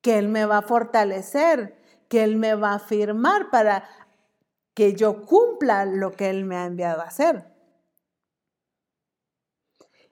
[0.00, 1.76] que Él me va a fortalecer,
[2.08, 3.82] que Él me va a firmar para
[4.74, 7.52] que yo cumpla lo que Él me ha enviado a hacer.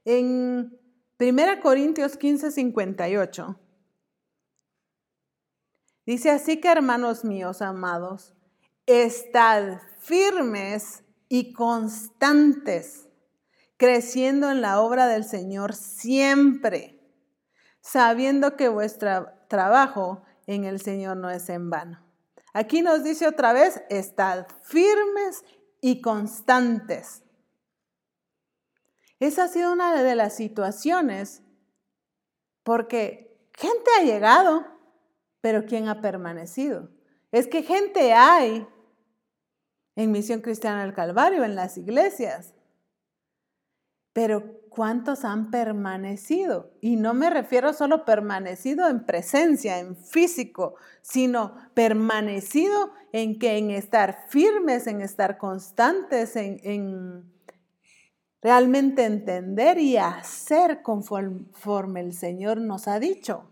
[0.04, 0.76] En
[1.20, 3.60] 1 Corintios 15, 58
[6.04, 8.34] dice así que hermanos míos amados,
[8.86, 13.08] estad firmes y constantes,
[13.76, 17.00] creciendo en la obra del Señor siempre,
[17.80, 22.04] sabiendo que vuestro trabajo en el Señor no es en vano.
[22.52, 25.44] Aquí nos dice otra vez, estad firmes
[25.80, 27.22] y constantes.
[29.20, 31.42] Esa ha sido una de las situaciones
[32.62, 34.66] porque gente ha llegado,
[35.40, 36.90] pero ¿quién ha permanecido?
[37.32, 38.66] Es que gente hay
[39.96, 42.54] en Misión Cristiana del Calvario, en las iglesias,
[44.16, 46.70] pero ¿cuántos han permanecido?
[46.80, 53.70] Y no me refiero solo permanecido en presencia, en físico, sino permanecido en que en
[53.70, 57.30] estar firmes, en estar constantes, en, en
[58.40, 63.50] realmente entender y hacer conforme el Señor nos ha dicho.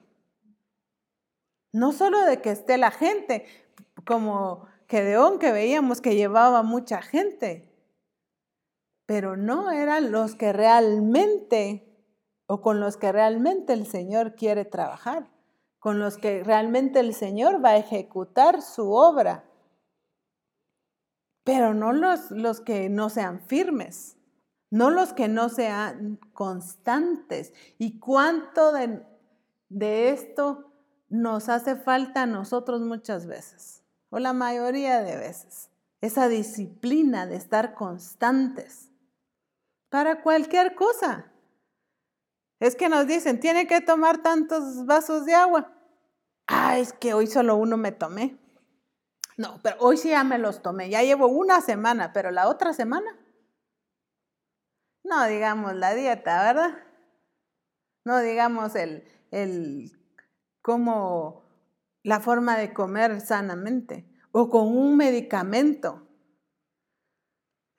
[1.72, 3.44] No solo de que esté la gente,
[4.06, 7.68] como Gedeón que veíamos que llevaba mucha gente,
[9.06, 11.90] pero no eran los que realmente
[12.46, 15.32] o con los que realmente el Señor quiere trabajar,
[15.80, 19.50] con los que realmente el Señor va a ejecutar su obra,
[21.42, 24.16] pero no los, los que no sean firmes
[24.74, 27.52] no los que no sean constantes.
[27.78, 29.06] ¿Y cuánto de,
[29.68, 30.72] de esto
[31.08, 33.83] nos hace falta a nosotros muchas veces?
[34.14, 35.70] O la mayoría de veces.
[36.00, 38.92] Esa disciplina de estar constantes
[39.88, 41.32] para cualquier cosa.
[42.60, 45.72] Es que nos dicen, tiene que tomar tantos vasos de agua.
[46.46, 48.38] Ah, es que hoy solo uno me tomé.
[49.36, 50.90] No, pero hoy sí ya me los tomé.
[50.90, 53.18] Ya llevo una semana, pero la otra semana
[55.02, 56.78] no digamos la dieta, ¿verdad?
[58.04, 59.02] No digamos el,
[59.32, 59.90] el
[60.62, 61.43] cómo
[62.04, 66.06] la forma de comer sanamente o con un medicamento.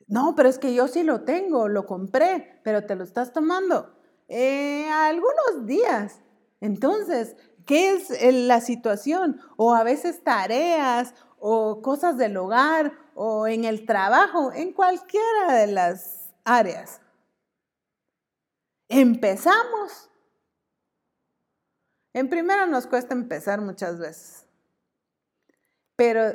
[0.07, 3.95] No, pero es que yo sí lo tengo, lo compré, pero te lo estás tomando
[4.27, 6.21] eh, algunos días.
[6.59, 9.39] Entonces, ¿qué es la situación?
[9.57, 15.67] O a veces tareas o cosas del hogar o en el trabajo, en cualquiera de
[15.67, 17.01] las áreas.
[18.89, 20.09] Empezamos.
[22.15, 24.45] En primera nos cuesta empezar muchas veces,
[25.97, 26.33] pero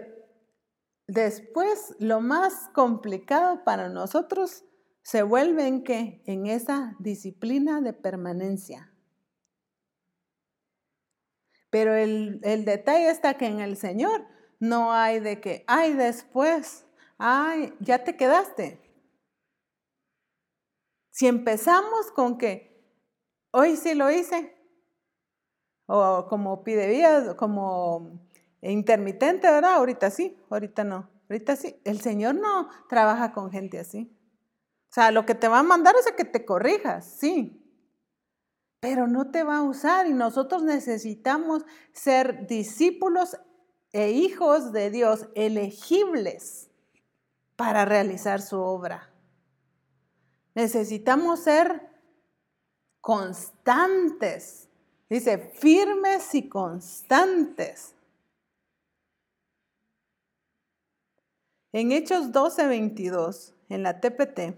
[1.06, 4.62] después lo más complicado para nosotros
[5.00, 8.92] se vuelve en que en esa disciplina de permanencia.
[11.70, 14.26] Pero el, el, detalle está que en el Señor
[14.58, 16.84] no hay de que, ay, después,
[17.16, 18.82] ay, ya te quedaste.
[21.10, 22.84] Si empezamos con que
[23.50, 24.59] hoy sí lo hice,
[25.92, 28.20] o como pide vida, como
[28.62, 29.74] intermitente, ¿verdad?
[29.74, 31.80] Ahorita sí, ahorita no, ahorita sí.
[31.84, 34.16] El Señor no trabaja con gente así.
[34.88, 37.60] O sea, lo que te va a mandar es a que te corrijas, sí,
[38.80, 43.36] pero no te va a usar y nosotros necesitamos ser discípulos
[43.92, 46.70] e hijos de Dios elegibles
[47.56, 49.12] para realizar su obra.
[50.54, 51.90] Necesitamos ser
[53.00, 54.69] constantes.
[55.10, 57.94] Dice, firmes y constantes.
[61.72, 64.56] En Hechos 12, 22, en la TPT,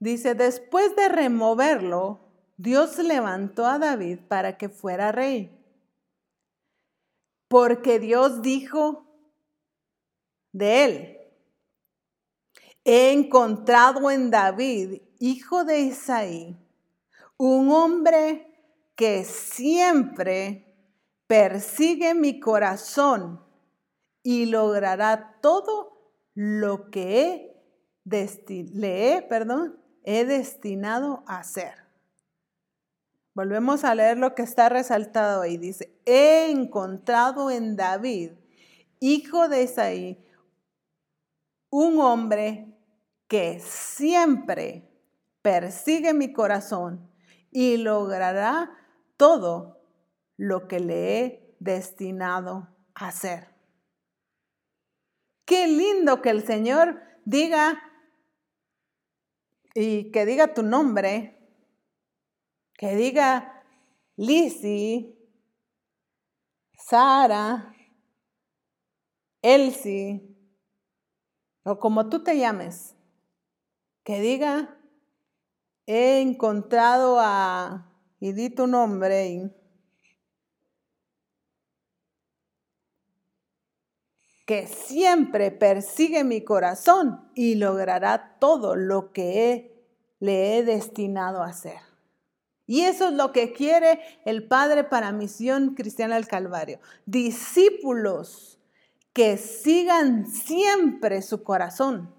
[0.00, 2.20] dice, después de removerlo,
[2.58, 5.56] Dios levantó a David para que fuera rey
[7.48, 9.06] porque Dios dijo
[10.52, 11.15] de él,
[12.86, 16.56] he encontrado en David, hijo de Isaí,
[17.36, 18.46] un hombre
[18.94, 20.72] que siempre
[21.26, 23.44] persigue mi corazón
[24.22, 27.60] y logrará todo lo que
[28.04, 31.74] le he, perdón, he destinado a hacer.
[33.34, 35.56] Volvemos a leer lo que está resaltado ahí.
[35.56, 38.30] Dice, he encontrado en David,
[39.00, 40.24] hijo de Isaí,
[41.68, 42.75] un hombre
[43.28, 44.88] que siempre
[45.42, 47.10] persigue mi corazón
[47.50, 48.70] y logrará
[49.16, 49.80] todo
[50.36, 53.54] lo que le he destinado a hacer.
[55.44, 57.80] Qué lindo que el Señor diga
[59.74, 61.38] y que diga tu nombre,
[62.74, 63.62] que diga
[64.16, 65.16] Lizzie,
[66.76, 67.74] Sara,
[69.42, 70.36] Elsie,
[71.64, 72.95] o como tú te llames,
[74.06, 74.78] que diga,
[75.84, 79.52] he encontrado a, y di tu nombre,
[84.46, 89.84] que siempre persigue mi corazón y logrará todo lo que
[90.20, 91.80] le he destinado a hacer.
[92.64, 96.78] Y eso es lo que quiere el Padre para Misión Cristiana del Calvario.
[97.06, 98.60] Discípulos
[99.12, 102.15] que sigan siempre su corazón,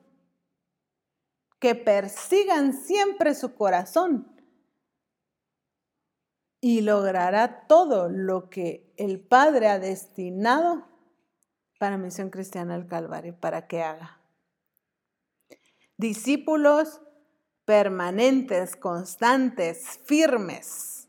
[1.59, 4.31] que persigan siempre su corazón
[6.61, 10.87] y logrará todo lo que el Padre ha destinado
[11.79, 14.19] para Misión Cristiana del Calvario, para que haga.
[15.97, 17.01] Discípulos
[17.65, 21.07] permanentes, constantes, firmes.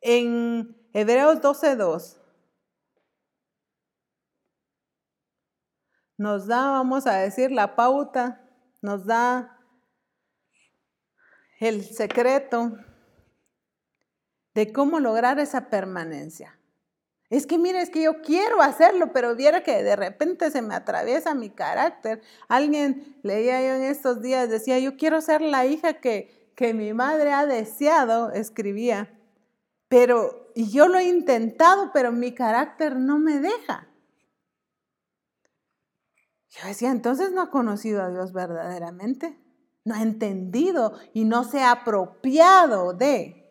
[0.00, 2.18] En Hebreos 12.2
[6.16, 8.41] nos da, vamos a decir, la pauta,
[8.82, 9.58] nos da
[11.60, 12.76] el secreto
[14.54, 16.58] de cómo lograr esa permanencia.
[17.30, 20.74] Es que mire, es que yo quiero hacerlo, pero viera que de repente se me
[20.74, 22.20] atraviesa mi carácter.
[22.48, 26.92] Alguien leía yo en estos días, decía, yo quiero ser la hija que, que mi
[26.92, 29.18] madre ha deseado, escribía.
[29.88, 33.88] Pero, y yo lo he intentado, pero mi carácter no me deja.
[36.52, 39.38] Yo decía, entonces no ha conocido a Dios verdaderamente,
[39.84, 43.50] no ha entendido y no se ha apropiado de,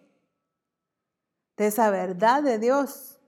[1.58, 3.20] de esa verdad de Dios.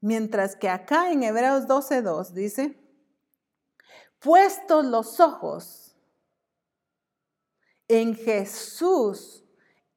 [0.00, 2.80] Mientras que acá en Hebreos 12.2 dice,
[4.18, 5.94] puestos los ojos
[7.88, 9.44] en Jesús,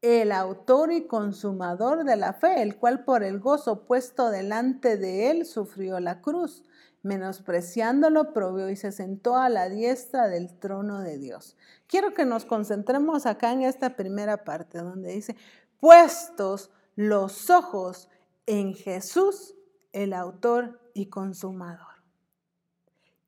[0.01, 5.31] el autor y consumador de la fe, el cual por el gozo puesto delante de
[5.31, 6.65] él sufrió la cruz,
[7.05, 11.55] menospreciándolo, probó y se sentó a la diestra del trono de Dios.
[11.87, 15.35] Quiero que nos concentremos acá en esta primera parte donde dice,
[15.79, 18.09] puestos los ojos
[18.47, 19.53] en Jesús,
[19.93, 21.85] el autor y consumador.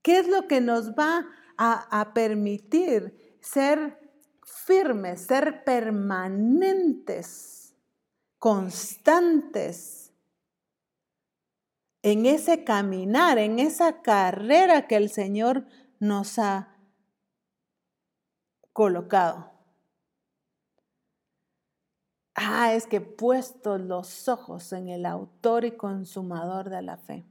[0.01, 1.27] ¿Qué es lo que nos va
[1.57, 3.99] a, permitir ser
[4.43, 7.75] firmes, ser permanentes,
[8.39, 10.06] constantes
[12.11, 15.65] en ese caminar, en esa carrera que el Señor
[15.99, 16.73] nos ha
[18.71, 19.51] colocado?
[22.33, 27.25] Ah, es que he puesto los ojos en el autor y consumador de la fe.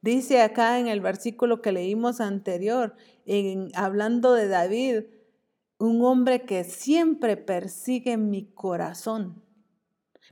[0.00, 2.96] Dice acá en el versículo que leímos anterior,
[3.26, 5.02] en, hablando de David,
[5.78, 9.43] un hombre que siempre persigue mi corazón.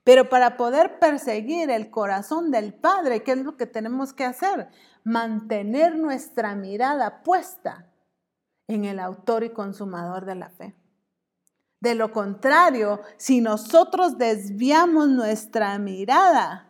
[0.04, 4.68] Pero para poder perseguir el corazón del Padre, ¿qué es lo que tenemos que hacer?
[5.04, 7.88] Mantener nuestra mirada puesta
[8.66, 10.74] en el autor y consumador de la fe.
[11.80, 16.68] De lo contrario, si nosotros desviamos nuestra mirada,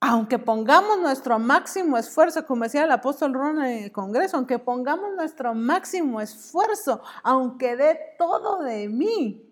[0.00, 5.14] aunque pongamos nuestro máximo esfuerzo, como decía el apóstol Ron en el Congreso, aunque pongamos
[5.16, 9.45] nuestro máximo esfuerzo, aunque dé todo de mí,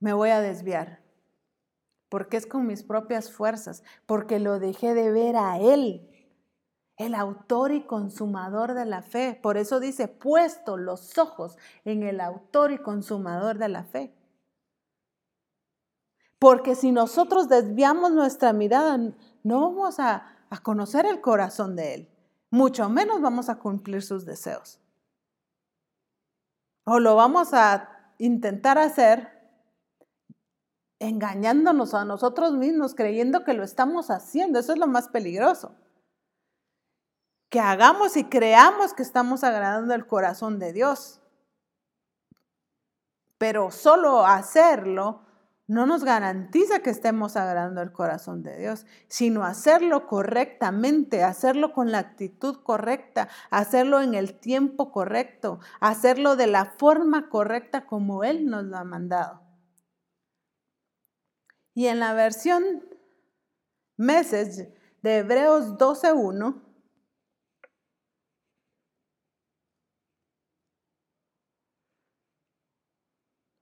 [0.00, 1.00] me voy a desviar.
[2.08, 6.06] Porque es con mis propias fuerzas, porque lo dejé de ver a Él
[7.00, 9.38] el autor y consumador de la fe.
[9.42, 11.56] Por eso dice, puesto los ojos
[11.86, 14.14] en el autor y consumador de la fe.
[16.38, 18.98] Porque si nosotros desviamos nuestra mirada,
[19.42, 22.08] no vamos a, a conocer el corazón de Él,
[22.50, 24.78] mucho menos vamos a cumplir sus deseos.
[26.84, 29.39] O lo vamos a intentar hacer
[31.00, 34.60] engañándonos a nosotros mismos, creyendo que lo estamos haciendo.
[34.60, 35.74] Eso es lo más peligroso
[37.50, 41.20] que hagamos y creamos que estamos agradando el corazón de Dios.
[43.38, 45.22] Pero solo hacerlo
[45.66, 51.92] no nos garantiza que estemos agradando el corazón de Dios, sino hacerlo correctamente, hacerlo con
[51.92, 58.46] la actitud correcta, hacerlo en el tiempo correcto, hacerlo de la forma correcta como Él
[58.46, 59.49] nos lo ha mandado.
[61.80, 62.84] Y en la versión
[63.96, 64.70] Message
[65.00, 66.62] de Hebreos 12.1,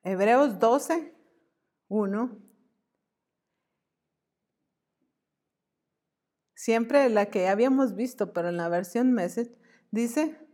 [0.03, 1.15] Hebreos 12,
[1.86, 2.43] 1.
[6.57, 9.57] Siempre la que habíamos visto, pero en la versión Message,
[9.93, 10.45] dice,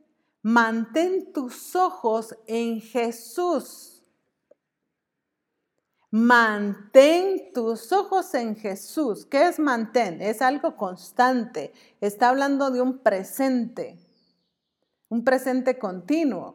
[0.43, 3.93] mantén tus ojos en Jesús
[6.16, 9.27] Mantén tus ojos en Jesús.
[9.27, 10.23] ¿Qué es mantén?
[10.23, 11.73] Es algo constante.
[12.01, 13.99] Está hablando de un presente,
[15.09, 16.55] un presente continuo.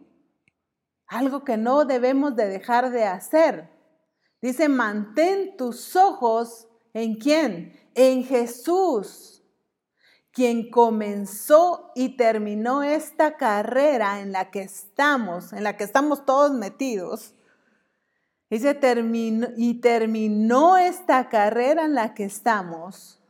[1.08, 3.70] Algo que no debemos de dejar de hacer.
[4.42, 7.92] Dice, mantén tus ojos en quién?
[7.96, 9.44] En Jesús
[10.32, 16.54] quien comenzó y terminó esta carrera en la que estamos, en la que estamos todos
[16.54, 17.34] metidos.
[18.50, 23.22] Terminó, y terminó esta carrera en la que estamos.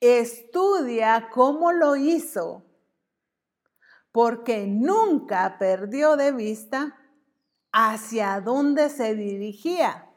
[0.00, 2.64] Estudia cómo lo hizo,
[4.12, 6.96] porque nunca perdió de vista
[7.72, 10.08] hacia dónde se dirigía.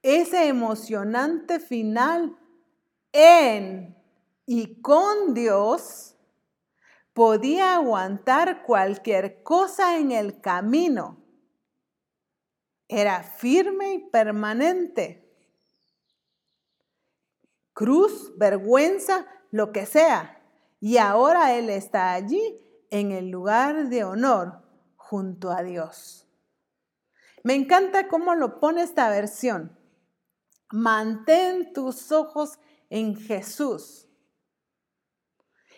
[0.00, 2.38] Ese emocionante final
[3.12, 3.94] en
[4.46, 6.16] y con Dios
[7.12, 11.21] podía aguantar cualquier cosa en el camino.
[12.94, 15.26] Era firme y permanente.
[17.72, 20.42] Cruz, vergüenza, lo que sea.
[20.78, 22.60] Y ahora Él está allí
[22.90, 24.60] en el lugar de honor
[24.96, 26.28] junto a Dios.
[27.42, 29.74] Me encanta cómo lo pone esta versión.
[30.70, 32.58] Mantén tus ojos
[32.90, 34.06] en Jesús.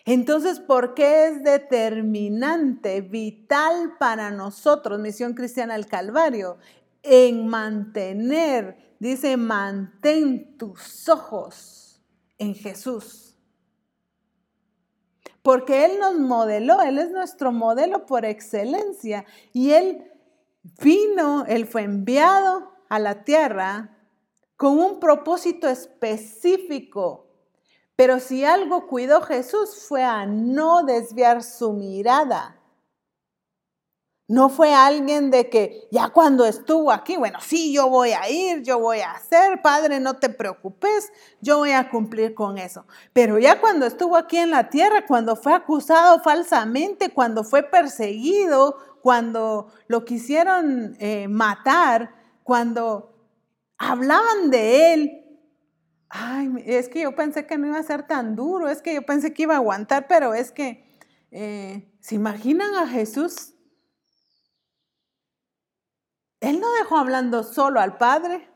[0.03, 6.57] Entonces, ¿por qué es determinante, vital para nosotros, Misión Cristiana del Calvario,
[7.05, 12.01] en mantener, dice, mantén tus ojos
[12.37, 13.37] en Jesús?
[15.41, 20.11] Porque Él nos modeló, Él es nuestro modelo por excelencia y Él
[20.81, 23.97] vino, Él fue enviado a la tierra
[24.57, 27.25] con un propósito específico
[27.95, 32.59] pero si algo cuidó Jesús fue a no desviar su mirada.
[34.27, 38.63] No fue alguien de que ya cuando estuvo aquí, bueno, sí, yo voy a ir,
[38.63, 41.11] yo voy a hacer, Padre, no te preocupes,
[41.41, 42.87] yo voy a cumplir con eso.
[43.13, 48.77] Pero ya cuando estuvo aquí en la tierra, cuando fue acusado falsamente, cuando fue perseguido,
[49.03, 53.13] cuando lo quisieron eh, matar, cuando
[53.77, 55.25] hablaban de él,
[56.09, 59.05] ay, es que yo pensé que no iba a ser tan duro, es que yo
[59.05, 60.83] pensé que iba a aguantar, pero es que,
[61.29, 63.54] eh, ¿se imaginan a Jesús?
[66.45, 68.47] Él no dejó hablando solo al Padre,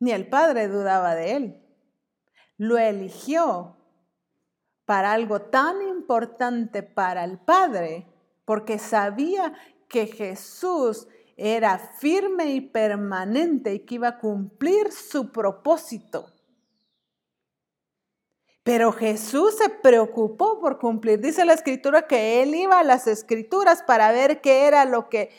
[0.00, 1.62] ni el Padre dudaba de él.
[2.56, 3.76] Lo eligió
[4.86, 8.06] para algo tan importante para el Padre,
[8.46, 9.52] porque sabía
[9.86, 11.06] que Jesús
[11.36, 16.31] era firme y permanente y que iba a cumplir su propósito.
[18.62, 21.20] Pero Jesús se preocupó por cumplir.
[21.20, 25.30] Dice la escritura que él iba a las escrituras para ver qué era lo que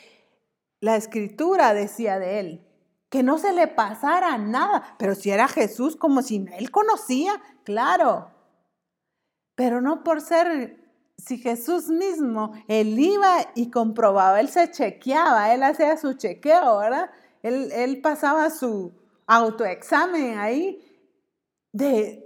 [0.80, 2.66] la escritura decía de él.
[3.08, 4.96] Que no se le pasara nada.
[4.98, 8.30] Pero si era Jesús como si él conocía, claro.
[9.54, 10.84] Pero no por ser
[11.16, 17.10] si Jesús mismo, él iba y comprobaba, él se chequeaba, él hacía su chequeo, ¿verdad?
[17.42, 18.92] Él, pasaba su
[19.26, 20.80] autoexamen ahí
[21.72, 22.23] de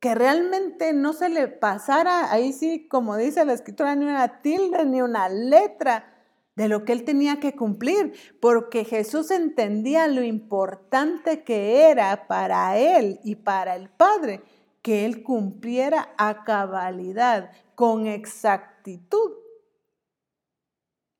[0.00, 4.84] que realmente no se le pasara, ahí sí, como dice la escritura, ni una tilde,
[4.84, 6.14] ni una letra
[6.54, 12.76] de lo que él tenía que cumplir, porque Jesús entendía lo importante que era para
[12.76, 14.42] él y para el Padre
[14.82, 19.32] que él cumpliera a cabalidad con exactitud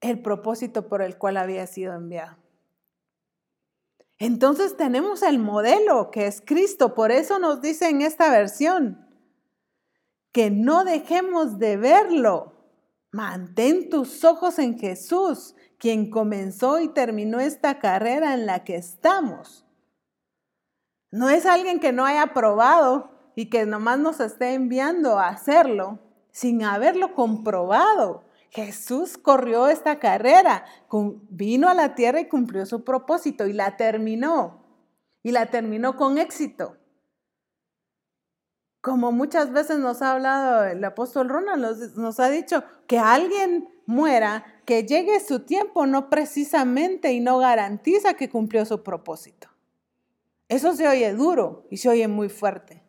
[0.00, 2.36] el propósito por el cual había sido enviado.
[4.18, 9.06] Entonces tenemos el modelo que es Cristo, por eso nos dice en esta versión
[10.32, 12.52] que no dejemos de verlo.
[13.10, 19.64] Mantén tus ojos en Jesús, quien comenzó y terminó esta carrera en la que estamos.
[21.10, 26.00] No es alguien que no haya probado y que nomás nos esté enviando a hacerlo,
[26.32, 28.24] sin haberlo comprobado.
[28.50, 30.64] Jesús corrió esta carrera,
[31.28, 34.64] vino a la tierra y cumplió su propósito y la terminó.
[35.22, 36.76] Y la terminó con éxito.
[38.80, 44.44] Como muchas veces nos ha hablado el apóstol Ronald, nos, ha dicho que alguien muera,
[44.64, 49.48] que llegue su tiempo, no precisamente y no garantiza que cumplió su propósito.
[50.48, 52.87] Eso se oye duro y se oye muy fuerte.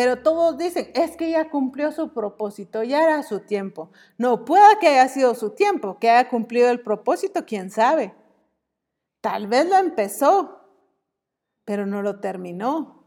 [0.00, 3.90] Pero todos dicen, es que ya cumplió su propósito, ya era su tiempo.
[4.16, 8.14] No, pueda que haya sido su tiempo, que haya cumplido el propósito, quién sabe.
[9.20, 10.64] Tal vez lo empezó,
[11.66, 13.04] pero no lo terminó.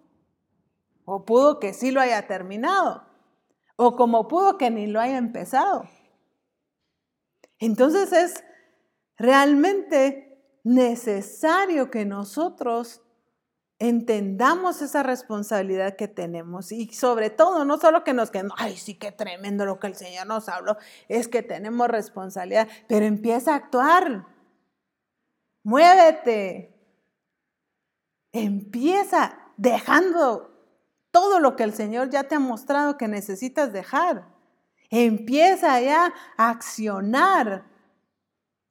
[1.03, 3.03] O pudo que sí lo haya terminado.
[3.75, 5.89] O como pudo que ni lo haya empezado.
[7.57, 8.43] Entonces es
[9.17, 13.02] realmente necesario que nosotros
[13.79, 18.95] entendamos esa responsabilidad que tenemos y sobre todo, no solo que nos quedemos, ay, sí,
[18.95, 20.77] qué tremendo lo que el Señor nos habló,
[21.07, 24.25] es que tenemos responsabilidad, pero empieza a actuar,
[25.63, 26.73] muévete,
[28.31, 30.51] empieza dejando
[31.11, 34.33] todo lo que el Señor ya te ha mostrado que necesitas dejar.
[34.89, 37.65] Empieza ya a accionar,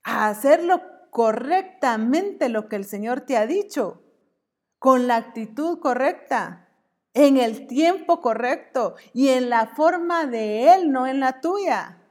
[0.02, 0.80] a hacerlo
[1.10, 4.01] correctamente lo que el Señor te ha dicho
[4.82, 6.66] con la actitud correcta,
[7.14, 12.02] en el tiempo correcto y en la forma de Él, no en la tuya.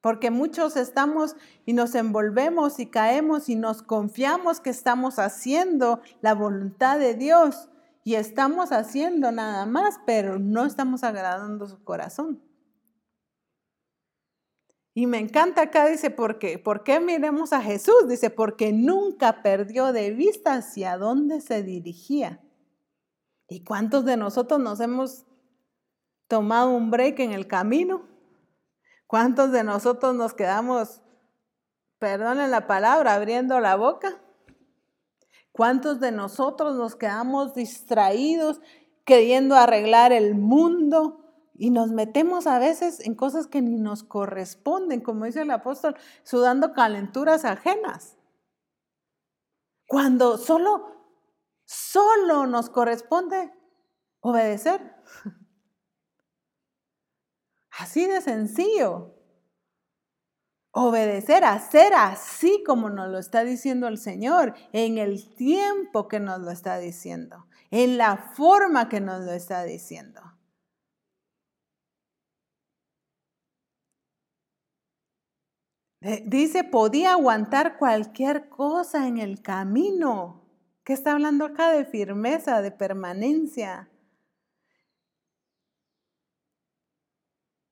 [0.00, 1.34] Porque muchos estamos
[1.64, 7.68] y nos envolvemos y caemos y nos confiamos que estamos haciendo la voluntad de Dios
[8.04, 12.45] y estamos haciendo nada más, pero no estamos agradando su corazón.
[14.98, 18.08] Y me encanta acá, dice, porque, ¿por qué miremos a Jesús?
[18.08, 22.40] Dice, porque nunca perdió de vista hacia dónde se dirigía.
[23.46, 25.26] ¿Y cuántos de nosotros nos hemos
[26.28, 28.08] tomado un break en el camino?
[29.06, 31.02] ¿Cuántos de nosotros nos quedamos,
[31.98, 34.18] perdonen la palabra, abriendo la boca?
[35.52, 38.62] ¿Cuántos de nosotros nos quedamos distraídos
[39.04, 41.25] queriendo arreglar el mundo?
[41.58, 45.96] Y nos metemos a veces en cosas que ni nos corresponden, como dice el apóstol,
[46.22, 48.16] sudando calenturas ajenas.
[49.86, 50.96] Cuando solo,
[51.64, 53.52] solo nos corresponde
[54.20, 54.96] obedecer.
[57.78, 59.14] Así de sencillo.
[60.72, 66.40] Obedecer, hacer así como nos lo está diciendo el Señor, en el tiempo que nos
[66.40, 70.20] lo está diciendo, en la forma que nos lo está diciendo.
[70.20, 70.36] Eh,
[76.24, 80.42] dice, podía aguantar cualquier cosa en el camino.
[80.84, 83.90] ¿Qué está hablando acá de firmeza, de permanencia?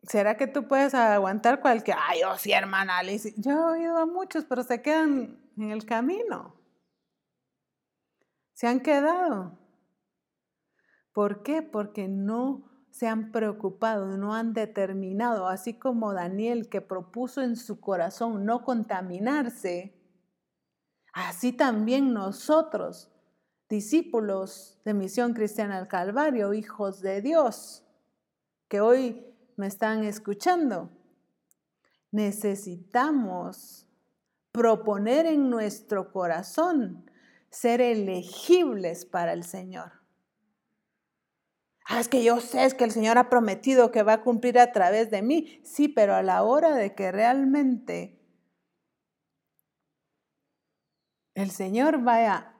[0.02, 1.96] ¿Será que tú puedes aguantar cualquier...
[2.00, 3.34] Ay, yo sí, hermana Alice.
[3.36, 6.60] Yo he oído a muchos, pero se quedan en el camino.
[8.52, 9.58] Se han quedado.
[11.12, 11.62] ¿Por qué?
[11.62, 17.80] Porque no se han preocupado, no han determinado, así como Daniel que propuso en su
[17.80, 20.00] corazón no contaminarse,
[21.12, 23.10] así también nosotros,
[23.68, 27.84] discípulos de Misión Cristiana al Calvario, hijos de Dios,
[28.68, 29.26] que hoy
[29.56, 30.88] me están escuchando,
[32.12, 33.88] necesitamos
[34.52, 37.10] proponer en nuestro corazón
[37.50, 40.03] ser elegibles para el Señor.
[41.86, 44.58] Ah, es que yo sé, es que el Señor ha prometido que va a cumplir
[44.58, 45.60] a través de mí.
[45.64, 48.18] Sí, pero a la hora de que realmente
[51.34, 52.54] el Señor vaya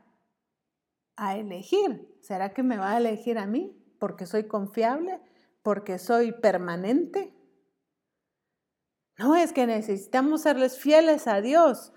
[1.17, 3.75] a elegir, ¿será que me va a elegir a mí?
[3.99, 5.21] Porque soy confiable,
[5.63, 7.33] porque soy permanente.
[9.17, 11.93] No, es que necesitamos serles fieles a Dios,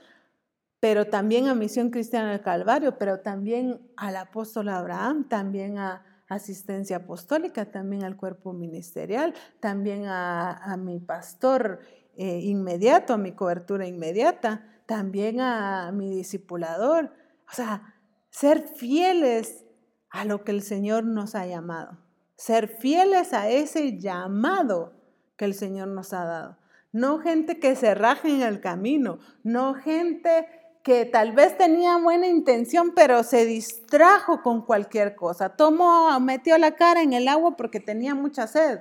[0.79, 6.97] pero también a Misión Cristiana del Calvario, pero también al apóstol Abraham, también a, asistencia
[6.97, 11.79] apostólica, también al cuerpo ministerial, también a, mi pastor
[12.15, 17.13] eh, inmediato, a mi cobertura inmediata, también a mi discipulador.
[17.49, 17.95] O sea,
[18.29, 19.65] ser fieles
[20.09, 21.97] a lo que el Señor nos ha llamado,
[22.35, 24.93] ser fieles a ese llamado
[25.37, 26.57] que el Señor nos ha dado.
[26.91, 30.47] No gente que se raje en el camino, no gente
[30.87, 35.57] que tal vez tenía buena intención, pero se distrajo con cualquier cosa.
[35.57, 38.79] Tomó, metió la cara en el agua porque tenía mucha sed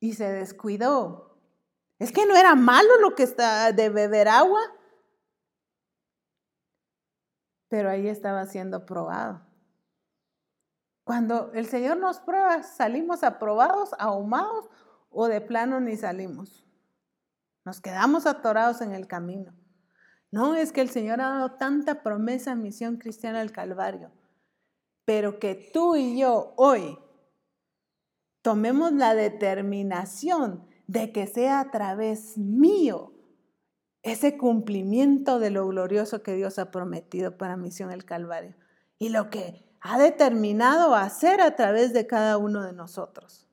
[0.00, 1.38] y se descuidó.
[1.98, 4.62] Es que no era malo lo que está de beber agua,
[7.68, 9.46] pero ahí estaba siendo probado.
[11.04, 14.70] Cuando el Señor nos prueba, salimos aprobados, ahumados
[15.10, 16.66] o de plano ni salimos.
[17.66, 19.52] Nos quedamos atorados en el camino.
[20.34, 24.10] No, es que el Señor ha dado tanta promesa a Misión Cristiana al Calvario,
[25.04, 26.98] pero que tú y yo hoy
[28.42, 33.12] tomemos la determinación de que sea a través mío
[34.02, 38.56] ese cumplimiento de lo glorioso que Dios ha prometido para Misión el Calvario.
[38.98, 43.46] Y lo que ha determinado hacer a través de cada uno de nosotros.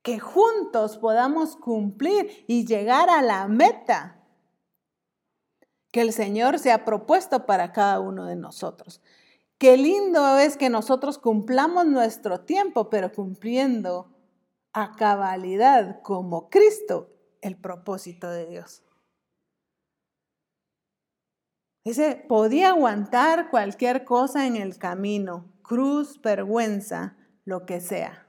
[0.00, 4.17] Que juntos podamos cumplir y llegar a la meta
[5.90, 9.00] que el Señor se ha propuesto para cada uno de nosotros.
[9.58, 14.14] Qué lindo es que nosotros cumplamos nuestro tiempo, pero cumpliendo
[14.72, 17.10] a cabalidad como Cristo
[17.40, 18.82] el propósito de Dios.
[21.84, 28.27] Dice, podía aguantar cualquier cosa en el camino, cruz, vergüenza, lo que sea.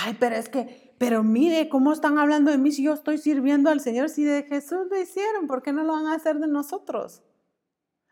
[0.00, 3.70] Ay, pero es que, pero mire cómo están hablando de mí si yo estoy sirviendo
[3.70, 4.08] al Señor.
[4.08, 7.22] Si de Jesús lo hicieron, ¿por qué no lo van a hacer de nosotros?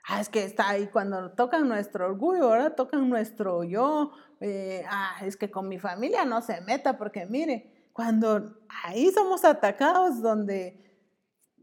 [0.06, 4.12] Ah, es que está ahí cuando tocan nuestro orgullo, ahora tocan nuestro yo.
[4.40, 9.44] Eh, ah, es que con mi familia no se meta porque mire, cuando ahí somos
[9.44, 10.98] atacados donde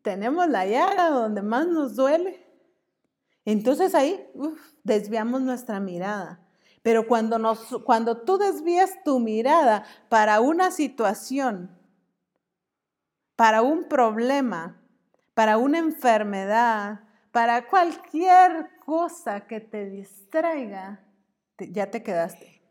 [0.04, 2.46] tenemos la llaga, donde más nos duele,
[3.46, 4.26] entonces ahí
[4.84, 6.47] desviamos nuestra mirada.
[6.88, 11.78] Pero cuando, nos, cuando tú desvías tu mirada para una situación,
[13.36, 14.82] para un problema,
[15.34, 17.02] para una enfermedad,
[17.34, 21.04] para cualquier cosa que te distraiga,
[21.60, 22.62] ya te quedaste.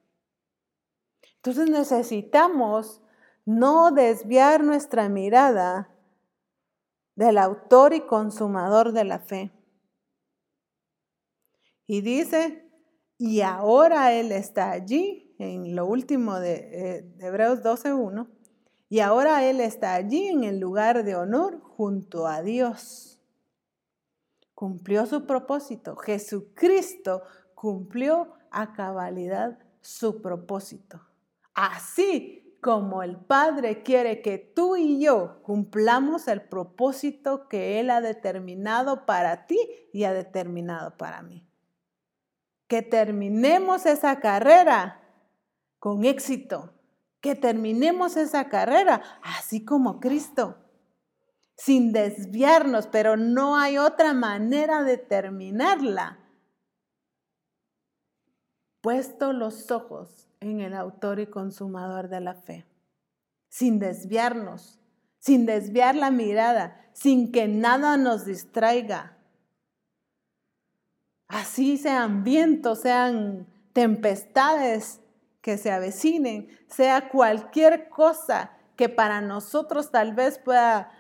[1.35, 3.03] Entonces necesitamos
[3.45, 5.91] no desviar nuestra mirada
[7.17, 9.53] del autor y consumador de la fe.
[11.87, 12.66] Y dice,
[13.19, 18.29] y ahora Él está allí, en lo último de, eh, Hebreos 12.1,
[18.89, 23.17] y ahora Él está allí en el lugar de honor junto a Dios
[24.57, 25.97] cumplió su propósito.
[25.97, 27.23] Jesucristo
[27.55, 31.01] cumplió a cabalidad su propósito.
[31.55, 38.01] Así como el Padre quiere que tú y yo cumplamos el propósito que Él ha
[38.01, 39.59] determinado para ti
[39.93, 41.47] y ha determinado para mí.
[42.67, 45.01] Que terminemos esa carrera
[45.79, 46.73] con éxito.
[47.21, 50.57] Que terminemos esa carrera así como Cristo
[51.57, 56.19] sin desviarnos, pero no hay otra manera de terminarla.
[58.83, 62.67] Puesto los ojos en el autor y consumador de la fe,
[63.49, 64.79] sin desviarnos,
[65.19, 69.16] sin desviar la mirada, sin que nada nos distraiga.
[71.29, 75.01] Así sean vientos, sean tempestades
[75.41, 80.91] que se avecinen, sea cualquier cosa que para nosotros tal vez pueda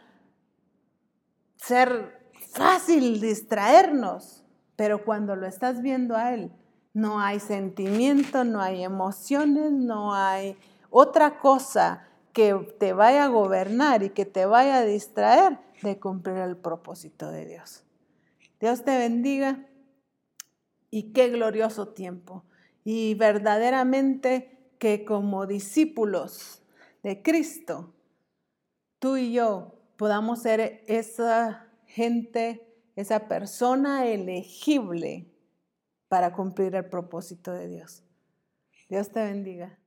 [1.57, 4.45] ser fácil distraernos,
[4.77, 6.53] pero cuando lo estás viendo a Él,
[6.93, 10.57] no hay sentimiento, no hay emociones, no hay
[10.91, 16.37] otra cosa que te vaya a gobernar y que te vaya a distraer de cumplir
[16.39, 17.85] el propósito de Dios.
[18.61, 19.67] Dios te bendiga
[20.91, 22.45] y qué glorioso tiempo.
[22.85, 26.63] Y verdaderamente que como discípulos
[27.03, 27.95] de Cristo,
[28.99, 35.33] tú y yo podamos ser esa gente, esa persona elegible
[36.09, 38.05] para cumplir el propósito de Dios.
[38.89, 39.79] Dios te bendiga.